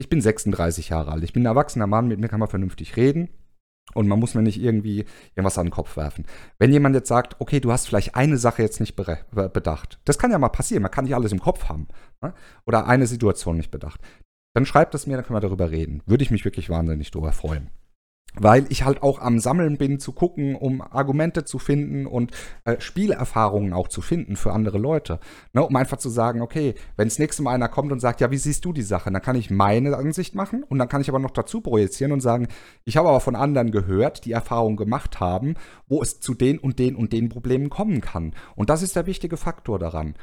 ich 0.00 0.08
bin 0.08 0.20
36 0.20 0.88
Jahre 0.88 1.12
alt. 1.12 1.22
Ich 1.22 1.32
bin 1.32 1.44
ein 1.44 1.46
erwachsener 1.46 1.86
Mann, 1.86 2.08
mit 2.08 2.18
mir 2.18 2.28
kann 2.28 2.40
man 2.40 2.48
vernünftig 2.48 2.96
reden. 2.96 3.28
Und 3.94 4.08
man 4.08 4.18
muss 4.18 4.34
mir 4.34 4.42
nicht 4.42 4.60
irgendwie 4.60 5.04
irgendwas 5.34 5.58
an 5.58 5.66
den 5.66 5.72
Kopf 5.72 5.96
werfen. 5.96 6.24
Wenn 6.58 6.72
jemand 6.72 6.94
jetzt 6.94 7.08
sagt, 7.08 7.36
okay, 7.40 7.60
du 7.60 7.72
hast 7.72 7.86
vielleicht 7.86 8.14
eine 8.14 8.36
Sache 8.36 8.62
jetzt 8.62 8.80
nicht 8.80 8.96
bedacht, 8.96 9.98
das 10.04 10.18
kann 10.18 10.30
ja 10.30 10.38
mal 10.38 10.48
passieren, 10.48 10.82
man 10.82 10.90
kann 10.90 11.04
nicht 11.04 11.14
alles 11.14 11.32
im 11.32 11.40
Kopf 11.40 11.68
haben. 11.68 11.88
Ne? 12.22 12.34
Oder 12.66 12.86
eine 12.86 13.06
Situation 13.06 13.56
nicht 13.56 13.70
bedacht 13.70 14.00
dann 14.54 14.66
schreibt 14.66 14.94
es 14.94 15.06
mir, 15.06 15.16
dann 15.16 15.24
können 15.24 15.36
wir 15.36 15.40
darüber 15.40 15.70
reden. 15.70 16.02
Würde 16.06 16.24
ich 16.24 16.30
mich 16.30 16.44
wirklich 16.44 16.70
wahnsinnig 16.70 17.10
darüber 17.10 17.32
freuen. 17.32 17.70
Weil 18.34 18.66
ich 18.68 18.84
halt 18.84 19.02
auch 19.02 19.18
am 19.18 19.40
Sammeln 19.40 19.76
bin, 19.76 19.98
zu 19.98 20.12
gucken, 20.12 20.54
um 20.54 20.80
Argumente 20.82 21.44
zu 21.44 21.58
finden 21.58 22.06
und 22.06 22.30
äh, 22.64 22.76
Spielerfahrungen 22.78 23.72
auch 23.72 23.88
zu 23.88 24.02
finden 24.02 24.36
für 24.36 24.52
andere 24.52 24.78
Leute. 24.78 25.18
Ne, 25.52 25.66
um 25.66 25.74
einfach 25.74 25.96
zu 25.96 26.08
sagen, 26.08 26.40
okay, 26.40 26.74
wenn 26.96 27.08
das 27.08 27.18
nächste 27.18 27.42
Mal 27.42 27.54
einer 27.54 27.68
kommt 27.68 27.90
und 27.90 27.98
sagt, 27.98 28.20
ja, 28.20 28.30
wie 28.30 28.36
siehst 28.36 28.64
du 28.64 28.72
die 28.72 28.82
Sache? 28.82 29.10
Dann 29.10 29.20
kann 29.20 29.34
ich 29.34 29.50
meine 29.50 29.96
Ansicht 29.96 30.36
machen 30.36 30.62
und 30.62 30.78
dann 30.78 30.88
kann 30.88 31.00
ich 31.00 31.08
aber 31.08 31.18
noch 31.18 31.32
dazu 31.32 31.60
projizieren 31.60 32.12
und 32.12 32.20
sagen, 32.20 32.46
ich 32.84 32.96
habe 32.96 33.08
aber 33.08 33.20
von 33.20 33.34
anderen 33.34 33.72
gehört, 33.72 34.24
die 34.24 34.32
Erfahrungen 34.32 34.76
gemacht 34.76 35.18
haben, 35.18 35.54
wo 35.88 36.00
es 36.00 36.20
zu 36.20 36.34
den 36.34 36.60
und 36.60 36.78
den 36.78 36.94
und 36.94 37.12
den 37.12 37.30
Problemen 37.30 37.68
kommen 37.68 38.00
kann. 38.00 38.32
Und 38.54 38.70
das 38.70 38.82
ist 38.82 38.94
der 38.94 39.06
wichtige 39.06 39.36
Faktor 39.36 39.80
daran 39.80 40.14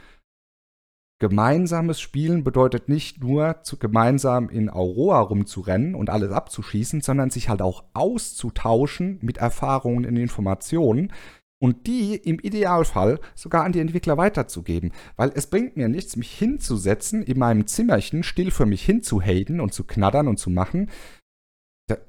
gemeinsames 1.19 1.99
Spielen 1.99 2.43
bedeutet 2.43 2.89
nicht 2.89 3.23
nur 3.23 3.63
zu, 3.63 3.77
gemeinsam 3.77 4.49
in 4.49 4.69
Aurora 4.69 5.21
rumzurennen 5.21 5.95
und 5.95 6.10
alles 6.10 6.32
abzuschießen, 6.32 7.01
sondern 7.01 7.30
sich 7.30 7.49
halt 7.49 7.62
auch 7.62 7.86
auszutauschen 7.93 9.19
mit 9.21 9.38
Erfahrungen 9.38 10.06
und 10.06 10.17
Informationen 10.17 11.12
und 11.60 11.88
die 11.88 12.15
im 12.15 12.39
Idealfall 12.39 13.19
sogar 13.34 13.63
an 13.63 13.71
die 13.71 13.80
Entwickler 13.80 14.17
weiterzugeben. 14.17 14.91
Weil 15.15 15.32
es 15.34 15.47
bringt 15.47 15.75
mir 15.75 15.88
nichts, 15.88 16.15
mich 16.15 16.32
hinzusetzen, 16.32 17.23
in 17.23 17.39
meinem 17.39 17.65
Zimmerchen 17.65 18.23
still 18.23 18.51
für 18.51 18.65
mich 18.65 18.86
hinzuhaten 18.86 19.60
und 19.60 19.73
zu 19.73 19.84
knattern 19.84 20.27
und 20.27 20.38
zu 20.38 20.51
machen. 20.51 20.91
Das, 21.88 21.99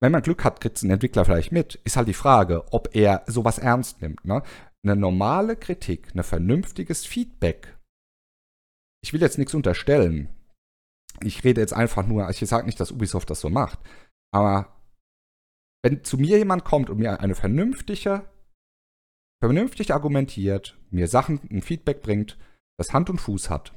wenn 0.00 0.12
man 0.12 0.22
Glück 0.22 0.44
hat, 0.44 0.60
kriegt 0.60 0.78
es 0.78 0.82
ein 0.82 0.90
Entwickler 0.90 1.24
vielleicht 1.24 1.52
mit. 1.52 1.74
Ist 1.84 1.96
halt 1.96 2.08
die 2.08 2.14
Frage, 2.14 2.64
ob 2.72 2.94
er 2.94 3.22
sowas 3.26 3.58
ernst 3.58 4.00
nimmt. 4.00 4.24
Ne? 4.24 4.42
Eine 4.82 4.96
normale 4.96 5.56
Kritik, 5.56 6.14
ein 6.14 6.22
vernünftiges 6.22 7.04
Feedback 7.04 7.73
ich 9.04 9.12
will 9.12 9.20
jetzt 9.20 9.36
nichts 9.36 9.52
unterstellen. 9.52 10.30
Ich 11.22 11.44
rede 11.44 11.60
jetzt 11.60 11.74
einfach 11.74 12.06
nur, 12.06 12.28
ich 12.30 12.38
sage 12.38 12.64
nicht, 12.64 12.80
dass 12.80 12.90
Ubisoft 12.90 13.28
das 13.28 13.38
so 13.38 13.50
macht, 13.50 13.78
aber 14.32 14.80
wenn 15.84 16.02
zu 16.02 16.16
mir 16.16 16.38
jemand 16.38 16.64
kommt 16.64 16.88
und 16.88 16.98
mir 16.98 17.20
eine 17.20 17.34
vernünftige, 17.34 18.26
vernünftig 19.42 19.92
argumentiert, 19.92 20.78
mir 20.90 21.06
Sachen, 21.06 21.38
ein 21.50 21.60
Feedback 21.60 22.00
bringt, 22.00 22.38
das 22.78 22.94
Hand 22.94 23.10
und 23.10 23.20
Fuß 23.20 23.50
hat, 23.50 23.74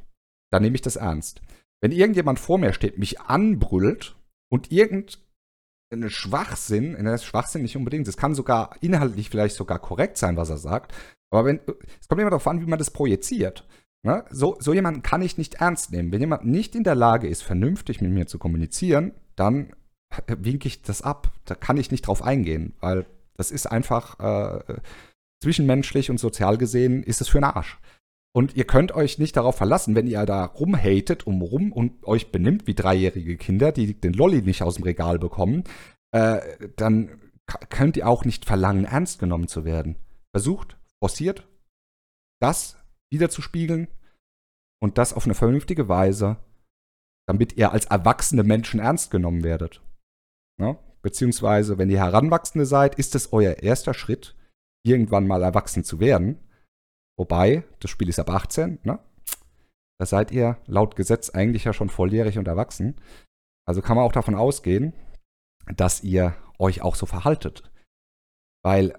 dann 0.50 0.64
nehme 0.64 0.76
ich 0.76 0.82
das 0.82 0.96
ernst. 0.96 1.42
Wenn 1.82 1.92
irgendjemand 1.92 2.40
vor 2.40 2.58
mir 2.58 2.72
steht, 2.72 2.98
mich 2.98 3.20
anbrüllt 3.20 4.16
und 4.50 4.72
irgendeinen 4.72 6.10
Schwachsinn, 6.10 6.94
das 7.04 7.22
ist 7.22 7.28
Schwachsinn 7.28 7.64
nicht 7.64 7.76
unbedingt, 7.76 8.08
es 8.08 8.16
kann 8.16 8.34
sogar 8.34 8.78
inhaltlich 8.80 9.30
vielleicht 9.30 9.58
sogar 9.58 9.80
korrekt 9.80 10.18
sein, 10.18 10.38
was 10.38 10.50
er 10.50 10.58
sagt, 10.58 10.96
aber 11.30 11.44
wenn, 11.44 11.60
es 12.00 12.08
kommt 12.08 12.22
immer 12.22 12.30
darauf 12.30 12.48
an, 12.48 12.62
wie 12.62 12.70
man 12.70 12.80
das 12.80 12.92
projiziert. 12.92 13.68
Ne? 14.04 14.26
So, 14.30 14.58
so 14.60 14.74
jemanden 14.74 15.02
kann 15.02 15.22
ich 15.22 15.38
nicht 15.38 15.56
ernst 15.56 15.92
nehmen. 15.92 16.12
Wenn 16.12 16.22
jemand 16.22 16.46
nicht 16.46 16.76
in 16.76 16.84
der 16.84 16.96
Lage 16.96 17.28
ist, 17.28 17.44
vernünftig 17.44 18.02
mit 18.02 18.12
mir 18.12 18.28
zu 18.28 18.40
kommunizieren, 18.40 19.14
dann 19.36 19.74
winke 20.28 20.68
ich 20.68 20.82
das 20.82 21.02
ab. 21.02 21.32
Da 21.46 21.56
kann 21.56 21.78
ich 21.78 21.92
nicht 21.92 22.08
drauf 22.08 22.22
eingehen, 22.22 22.74
weil 22.80 23.06
das 23.36 23.52
ist 23.52 23.68
einfach 23.68 24.20
äh, 24.20 24.80
zwischenmenschlich 25.44 26.10
und 26.10 26.20
sozial 26.20 26.58
gesehen 26.58 27.04
ist 27.04 27.22
es 27.22 27.28
für 27.28 27.38
einen 27.38 27.56
Arsch. 27.56 27.78
Und 28.34 28.56
ihr 28.56 28.66
könnt 28.66 28.92
euch 28.92 29.18
nicht 29.18 29.36
darauf 29.36 29.56
verlassen, 29.56 29.96
wenn 29.96 30.08
ihr 30.08 30.26
da 30.26 30.46
rumhatet 30.46 31.26
um 31.26 31.42
rum 31.42 31.72
und 31.72 32.06
euch 32.06 32.32
benimmt 32.32 32.68
wie 32.68 32.76
dreijährige 32.76 33.36
Kinder, 33.36 33.72
die 33.72 34.00
den 34.00 34.14
Lolli 34.14 34.42
nicht 34.42 34.62
aus 34.62 34.76
dem 34.76 34.84
Regal 34.84 35.18
bekommen, 35.18 35.64
äh, 36.12 36.40
dann 36.76 37.20
könnt 37.70 37.98
ihr 37.98 38.08
auch 38.08 38.26
nicht 38.26 38.46
verlangen, 38.46 38.86
ernst 38.86 39.20
genommen 39.20 39.48
zu 39.48 39.66
werden. 39.66 39.96
Versucht, 40.32 40.78
forciert 41.00 41.48
das 42.40 42.78
wiederzuspiegeln 43.12 43.88
und 44.82 44.98
das 44.98 45.14
auf 45.14 45.26
eine 45.26 45.34
vernünftige 45.34 45.88
Weise, 45.90 46.38
damit 47.28 47.58
ihr 47.58 47.72
als 47.72 47.86
erwachsene 47.86 48.44
Menschen 48.44 48.80
ernst 48.80 49.12
genommen 49.12 49.44
werdet. 49.44 49.82
Ja? 50.60 50.78
Beziehungsweise, 51.02 51.78
wenn 51.78 51.90
ihr 51.90 52.00
Heranwachsende 52.00 52.66
seid, 52.66 52.96
ist 52.96 53.16
es 53.16 53.32
euer 53.34 53.60
erster 53.60 53.94
Schritt, 53.94 54.36
irgendwann 54.86 55.28
mal 55.28 55.44
erwachsen 55.44 55.84
zu 55.84 56.00
werden. 56.00 56.40
Wobei, 57.18 57.64
das 57.80 57.92
Spiel 57.92 58.10
ist 58.10 58.20
ab 58.20 58.30
18, 58.30 58.80
ne? 58.84 59.00
Da 60.00 60.06
seid 60.06 60.32
ihr 60.32 60.58
laut 60.68 60.96
Gesetz 60.96 61.32
eigentlich 61.32 61.64
ja 61.64 61.74
schon 61.74 61.90
volljährig 61.90 62.38
und 62.38 62.48
erwachsen. 62.48 63.02
Also 63.68 63.82
kann 63.82 63.96
man 63.96 64.06
auch 64.06 64.12
davon 64.12 64.36
ausgehen, 64.36 64.94
dass 65.66 66.04
ihr 66.04 66.36
euch 66.60 66.82
auch 66.82 66.96
so 66.96 67.06
verhaltet. 67.06 67.64
Weil 68.64 68.98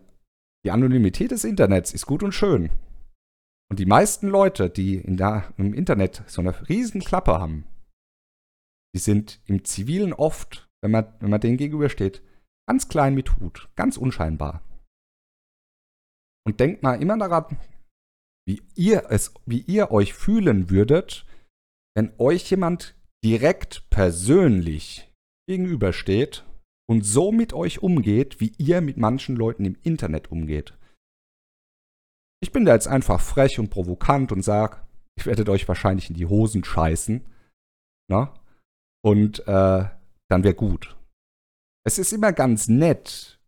die 0.64 0.72
Anonymität 0.72 1.30
des 1.30 1.44
Internets 1.44 1.92
ist 1.94 2.06
gut 2.06 2.22
und 2.22 2.32
schön. 2.32 2.70
Und 3.70 3.78
die 3.78 3.87
meisten 3.87 4.28
Leute, 4.28 4.70
die 4.70 4.96
in 4.96 5.16
der, 5.16 5.52
im 5.59 5.74
Internet 5.74 6.22
so 6.26 6.40
eine 6.40 6.68
riesen 6.68 7.00
Klappe 7.00 7.38
haben, 7.38 7.66
die 8.94 9.00
sind 9.00 9.42
im 9.44 9.64
Zivilen 9.64 10.12
oft, 10.12 10.68
wenn 10.83 10.90
man, 10.90 11.14
wenn 11.20 11.31
man 11.31 11.40
denen 11.40 11.59
gegenübersteht, 11.59 12.22
ganz 12.66 12.88
klein 12.88 13.14
mit 13.14 13.37
Hut, 13.37 13.68
ganz 13.76 13.96
unscheinbar. 13.96 14.62
Und 16.46 16.61
denkt 16.61 16.83
mal 16.83 17.00
immer 17.02 17.18
daran, 17.18 17.59
wie 18.46 18.62
ihr 18.74 19.11
es, 19.11 19.35
wie 19.44 19.61
ihr 19.61 19.90
euch 19.90 20.14
fühlen 20.14 20.70
würdet, 20.70 21.26
wenn 21.94 22.14
euch 22.18 22.48
jemand 22.50 22.96
direkt 23.22 23.90
persönlich 23.90 25.12
gegenübersteht 25.46 26.46
und 26.88 27.02
so 27.02 27.33
mit 27.33 27.52
euch 27.52 27.83
umgeht, 27.83 28.40
wie 28.40 28.54
ihr 28.57 28.81
mit 28.81 28.96
manchen 28.96 29.37
Leuten 29.37 29.66
im 29.66 29.76
Internet 29.83 30.31
umgeht. 30.31 30.77
Ich 32.40 32.53
bin 32.53 32.64
da 32.64 32.74
jetzt 32.74 32.88
einfach 32.88 33.20
frech 33.20 33.59
und 33.59 33.70
provokant 33.70 34.33
und 34.33 34.42
sag, 34.42 34.87
ich 35.16 35.27
werde 35.27 35.51
euch 35.51 35.66
wahrscheinlich 35.66 36.09
in 36.11 36.16
die 36.16 36.27
Hosen 36.27 36.64
scheißen. 36.64 37.27
Na? 38.09 38.35
Und 39.05 39.40
äh, 39.40 39.85
dann 40.29 40.44
wäre 40.44 40.55
gut. 40.55 40.96
Es 41.85 41.98
ist 41.98 42.12
immer 42.12 42.33
ganz 42.33 42.68
nett, 42.68 43.40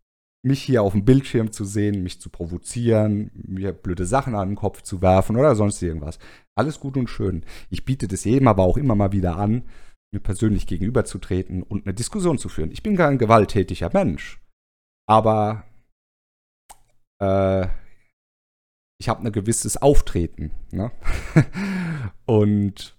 mich 0.43 0.63
hier 0.63 0.81
auf 0.81 0.93
dem 0.93 1.05
Bildschirm 1.05 1.51
zu 1.51 1.63
sehen, 1.65 2.03
mich 2.03 2.19
zu 2.19 2.29
provozieren, 2.29 3.31
mir 3.33 3.71
blöde 3.71 4.05
Sachen 4.05 4.35
an 4.35 4.49
den 4.49 4.55
Kopf 4.55 4.81
zu 4.81 5.01
werfen 5.01 5.37
oder 5.37 5.55
sonst 5.55 5.81
irgendwas. 5.81 6.19
Alles 6.55 6.79
gut 6.79 6.97
und 6.97 7.09
schön. 7.09 7.45
Ich 7.69 7.85
biete 7.85 8.07
das 8.07 8.23
jedem 8.23 8.47
aber 8.47 8.63
auch 8.63 8.77
immer 8.77 8.95
mal 8.95 9.11
wieder 9.11 9.37
an, 9.37 9.63
mir 10.11 10.19
persönlich 10.19 10.67
gegenüberzutreten 10.67 11.63
und 11.63 11.85
eine 11.85 11.93
Diskussion 11.93 12.37
zu 12.37 12.49
führen. 12.49 12.71
Ich 12.71 12.83
bin 12.83 12.97
kein 12.97 13.17
gewalttätiger 13.17 13.91
Mensch. 13.93 14.41
Aber 15.07 15.63
äh, 17.19 17.67
ich 19.01 19.09
habe 19.09 19.25
ein 19.25 19.31
gewisses 19.31 19.77
Auftreten. 19.77 20.51
Ne? 20.71 20.91
und 22.27 22.95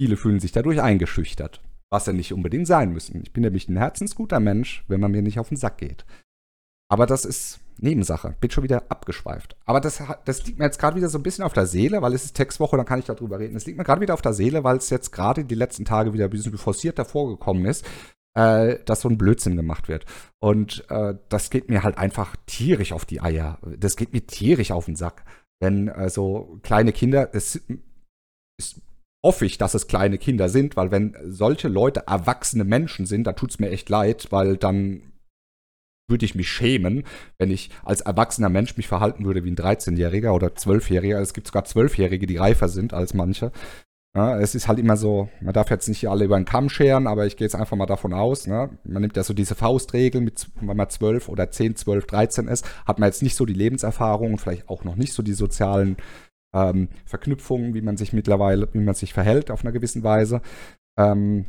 viele 0.00 0.16
fühlen 0.16 0.40
sich 0.40 0.50
dadurch 0.50 0.82
eingeschüchtert, 0.82 1.62
was 1.90 2.06
ja 2.06 2.12
nicht 2.12 2.32
unbedingt 2.32 2.66
sein 2.66 2.92
müssen. 2.92 3.22
Ich 3.22 3.32
bin 3.32 3.44
nämlich 3.44 3.68
ein 3.68 3.76
herzensguter 3.76 4.40
Mensch, 4.40 4.84
wenn 4.88 4.98
man 4.98 5.12
mir 5.12 5.22
nicht 5.22 5.38
auf 5.38 5.48
den 5.48 5.56
Sack 5.56 5.78
geht. 5.78 6.04
Aber 6.90 7.06
das 7.06 7.24
ist 7.24 7.60
Nebensache. 7.78 8.34
Bin 8.40 8.50
schon 8.50 8.64
wieder 8.64 8.90
abgeschweift. 8.90 9.56
Aber 9.64 9.80
das, 9.80 10.02
das 10.24 10.44
liegt 10.44 10.58
mir 10.58 10.64
jetzt 10.64 10.80
gerade 10.80 10.96
wieder 10.96 11.08
so 11.08 11.18
ein 11.18 11.22
bisschen 11.22 11.44
auf 11.44 11.52
der 11.52 11.66
Seele, 11.66 12.02
weil 12.02 12.12
es 12.12 12.24
ist 12.24 12.34
Textwoche, 12.34 12.76
dann 12.76 12.86
kann 12.86 12.98
ich 12.98 13.04
darüber 13.04 13.38
reden. 13.38 13.54
Es 13.54 13.66
liegt 13.66 13.78
mir 13.78 13.84
gerade 13.84 14.00
wieder 14.00 14.14
auf 14.14 14.22
der 14.22 14.34
Seele, 14.34 14.64
weil 14.64 14.76
es 14.76 14.90
jetzt 14.90 15.12
gerade 15.12 15.44
die 15.44 15.54
letzten 15.54 15.84
Tage 15.84 16.12
wieder 16.12 16.24
ein 16.24 16.30
bisschen 16.30 16.58
forciert 16.58 16.98
davor 16.98 17.28
gekommen 17.28 17.64
ist, 17.66 17.86
äh, 18.34 18.78
dass 18.84 19.02
so 19.02 19.08
ein 19.08 19.18
Blödsinn 19.18 19.56
gemacht 19.56 19.88
wird. 19.88 20.06
Und 20.40 20.88
äh, 20.90 21.14
das 21.28 21.50
geht 21.50 21.68
mir 21.68 21.82
halt 21.82 21.98
einfach 21.98 22.36
tierisch 22.46 22.92
auf 22.92 23.04
die 23.04 23.20
Eier. 23.20 23.58
Das 23.78 23.96
geht 23.96 24.12
mir 24.12 24.26
tierisch 24.26 24.70
auf 24.70 24.86
den 24.86 24.96
Sack. 24.96 25.24
Wenn 25.60 25.88
äh, 25.88 26.08
so 26.10 26.58
kleine 26.62 26.92
Kinder, 26.92 27.30
es 27.32 27.62
ist 28.58 28.80
hoffe 29.24 29.46
ich, 29.46 29.56
dass 29.56 29.72
es 29.72 29.86
kleine 29.86 30.18
Kinder 30.18 30.50
sind, 30.50 30.76
weil 30.76 30.90
wenn 30.90 31.16
solche 31.24 31.68
Leute 31.68 32.04
erwachsene 32.06 32.62
Menschen 32.62 33.06
sind, 33.06 33.26
da 33.26 33.32
tut 33.32 33.52
es 33.52 33.58
mir 33.58 33.70
echt 33.70 33.88
leid, 33.88 34.26
weil 34.30 34.58
dann 34.58 35.14
würde 36.10 36.26
ich 36.26 36.34
mich 36.34 36.50
schämen, 36.50 37.04
wenn 37.38 37.50
ich 37.50 37.70
als 37.82 38.02
erwachsener 38.02 38.50
Mensch 38.50 38.76
mich 38.76 38.86
verhalten 38.86 39.24
würde 39.24 39.42
wie 39.42 39.50
ein 39.50 39.56
13-Jähriger 39.56 40.32
oder 40.32 40.48
12-Jähriger. 40.48 41.18
Es 41.20 41.32
gibt 41.32 41.46
sogar 41.46 41.64
12-Jährige, 41.64 42.26
die 42.26 42.36
reifer 42.36 42.68
sind 42.68 42.92
als 42.92 43.14
manche. 43.14 43.50
Ja, 44.16 44.38
es 44.38 44.54
ist 44.54 44.68
halt 44.68 44.78
immer 44.78 44.96
so, 44.96 45.28
man 45.40 45.52
darf 45.52 45.70
jetzt 45.70 45.88
nicht 45.88 46.08
alle 46.08 46.24
über 46.24 46.36
den 46.36 46.44
Kamm 46.44 46.68
scheren, 46.68 47.08
aber 47.08 47.26
ich 47.26 47.36
gehe 47.36 47.46
jetzt 47.46 47.56
einfach 47.56 47.76
mal 47.76 47.86
davon 47.86 48.12
aus, 48.12 48.46
ne? 48.46 48.70
man 48.84 49.02
nimmt 49.02 49.16
ja 49.16 49.24
so 49.24 49.34
diese 49.34 49.56
Faustregel, 49.56 50.20
mit, 50.20 50.48
wenn 50.60 50.76
man 50.76 50.88
12 50.88 51.28
oder 51.28 51.50
10, 51.50 51.74
12, 51.74 52.06
13 52.06 52.46
ist, 52.46 52.64
hat 52.86 53.00
man 53.00 53.08
jetzt 53.08 53.24
nicht 53.24 53.34
so 53.34 53.44
die 53.44 53.54
Lebenserfahrung 53.54 54.32
und 54.32 54.40
vielleicht 54.40 54.68
auch 54.68 54.84
noch 54.84 54.94
nicht 54.94 55.14
so 55.14 55.24
die 55.24 55.32
sozialen 55.32 55.96
ähm, 56.54 56.90
Verknüpfungen, 57.04 57.74
wie 57.74 57.82
man 57.82 57.96
sich 57.96 58.12
mittlerweile, 58.12 58.72
wie 58.72 58.78
man 58.78 58.94
sich 58.94 59.12
verhält 59.12 59.50
auf 59.50 59.64
einer 59.64 59.72
gewissen 59.72 60.04
Weise. 60.04 60.42
Ähm, 60.96 61.46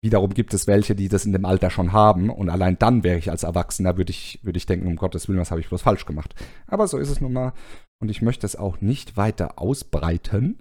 Wiederum 0.00 0.32
gibt 0.32 0.54
es 0.54 0.68
welche, 0.68 0.94
die 0.94 1.08
das 1.08 1.26
in 1.26 1.32
dem 1.32 1.44
Alter 1.44 1.70
schon 1.70 1.92
haben 1.92 2.30
und 2.30 2.50
allein 2.50 2.78
dann 2.78 3.02
wäre 3.02 3.18
ich 3.18 3.32
als 3.32 3.42
Erwachsener, 3.42 3.96
würde 3.96 4.12
ich, 4.12 4.38
würde 4.44 4.56
ich 4.56 4.66
denken, 4.66 4.86
um 4.86 4.94
Gottes 4.94 5.26
Willen, 5.26 5.40
was 5.40 5.50
habe 5.50 5.60
ich 5.60 5.68
bloß 5.68 5.82
falsch 5.82 6.06
gemacht. 6.06 6.36
Aber 6.68 6.86
so 6.86 6.98
ist 6.98 7.10
es 7.10 7.20
nun 7.20 7.32
mal 7.32 7.52
und 8.00 8.08
ich 8.08 8.22
möchte 8.22 8.46
es 8.46 8.54
auch 8.54 8.80
nicht 8.80 9.16
weiter 9.16 9.58
ausbreiten, 9.58 10.58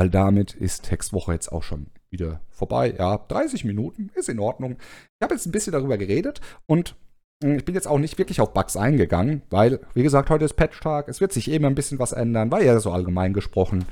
weil 0.00 0.08
damit 0.08 0.54
ist 0.54 0.84
Textwoche 0.84 1.34
jetzt 1.34 1.52
auch 1.52 1.62
schon 1.62 1.88
wieder 2.08 2.40
vorbei. 2.48 2.94
Ja, 2.98 3.18
30 3.18 3.66
Minuten 3.66 4.10
ist 4.14 4.30
in 4.30 4.38
Ordnung. 4.38 4.78
Ich 4.80 5.22
habe 5.22 5.34
jetzt 5.34 5.44
ein 5.44 5.52
bisschen 5.52 5.74
darüber 5.74 5.98
geredet 5.98 6.40
und 6.64 6.96
hm, 7.44 7.58
ich 7.58 7.66
bin 7.66 7.74
jetzt 7.74 7.86
auch 7.86 7.98
nicht 7.98 8.16
wirklich 8.16 8.40
auf 8.40 8.54
Bugs 8.54 8.78
eingegangen, 8.78 9.42
weil, 9.50 9.80
wie 9.92 10.02
gesagt, 10.02 10.30
heute 10.30 10.46
ist 10.46 10.54
Patch-Tag. 10.54 11.08
Es 11.08 11.20
wird 11.20 11.34
sich 11.34 11.50
eben 11.50 11.66
ein 11.66 11.74
bisschen 11.74 11.98
was 11.98 12.12
ändern, 12.12 12.50
war 12.50 12.62
ja 12.62 12.80
so 12.80 12.90
allgemein 12.92 13.34
gesprochen. 13.34 13.84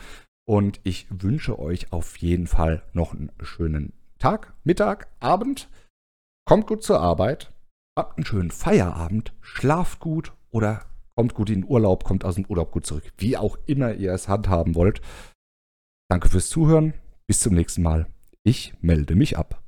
Und 0.47 0.81
ich 0.83 1.09
wünsche 1.11 1.59
euch 1.59 1.92
auf 1.92 2.16
jeden 2.16 2.47
Fall 2.47 2.83
noch 2.94 3.12
einen 3.12 3.31
schönen 3.42 3.92
Tag, 4.18 4.55
Mittag, 4.64 5.09
Abend. 5.21 5.68
Kommt 6.47 6.66
gut 6.66 6.83
zur 6.83 7.03
Arbeit, 7.03 7.53
habt 7.99 8.16
einen 8.16 8.25
schönen 8.25 8.51
Feierabend, 8.51 9.35
schlaft 9.42 10.01
gut 10.01 10.33
oder 10.49 10.87
kommt 11.16 11.35
gut 11.35 11.51
in 11.51 11.61
den 11.61 11.71
Urlaub, 11.71 12.05
kommt 12.05 12.25
aus 12.25 12.37
dem 12.37 12.47
Urlaub 12.47 12.73
gut 12.73 12.87
zurück. 12.87 13.12
Wie 13.18 13.37
auch 13.37 13.59
immer 13.66 13.92
ihr 13.92 14.14
es 14.14 14.27
handhaben 14.27 14.75
wollt. 14.75 15.03
Danke 16.11 16.31
fürs 16.31 16.49
Zuhören. 16.49 16.94
Bis 17.27 17.40
zum 17.40 17.55
nächsten 17.55 17.83
Mal. 17.83 18.07
Ich 18.42 18.73
melde 18.81 19.14
mich 19.14 19.37
ab. 19.37 19.62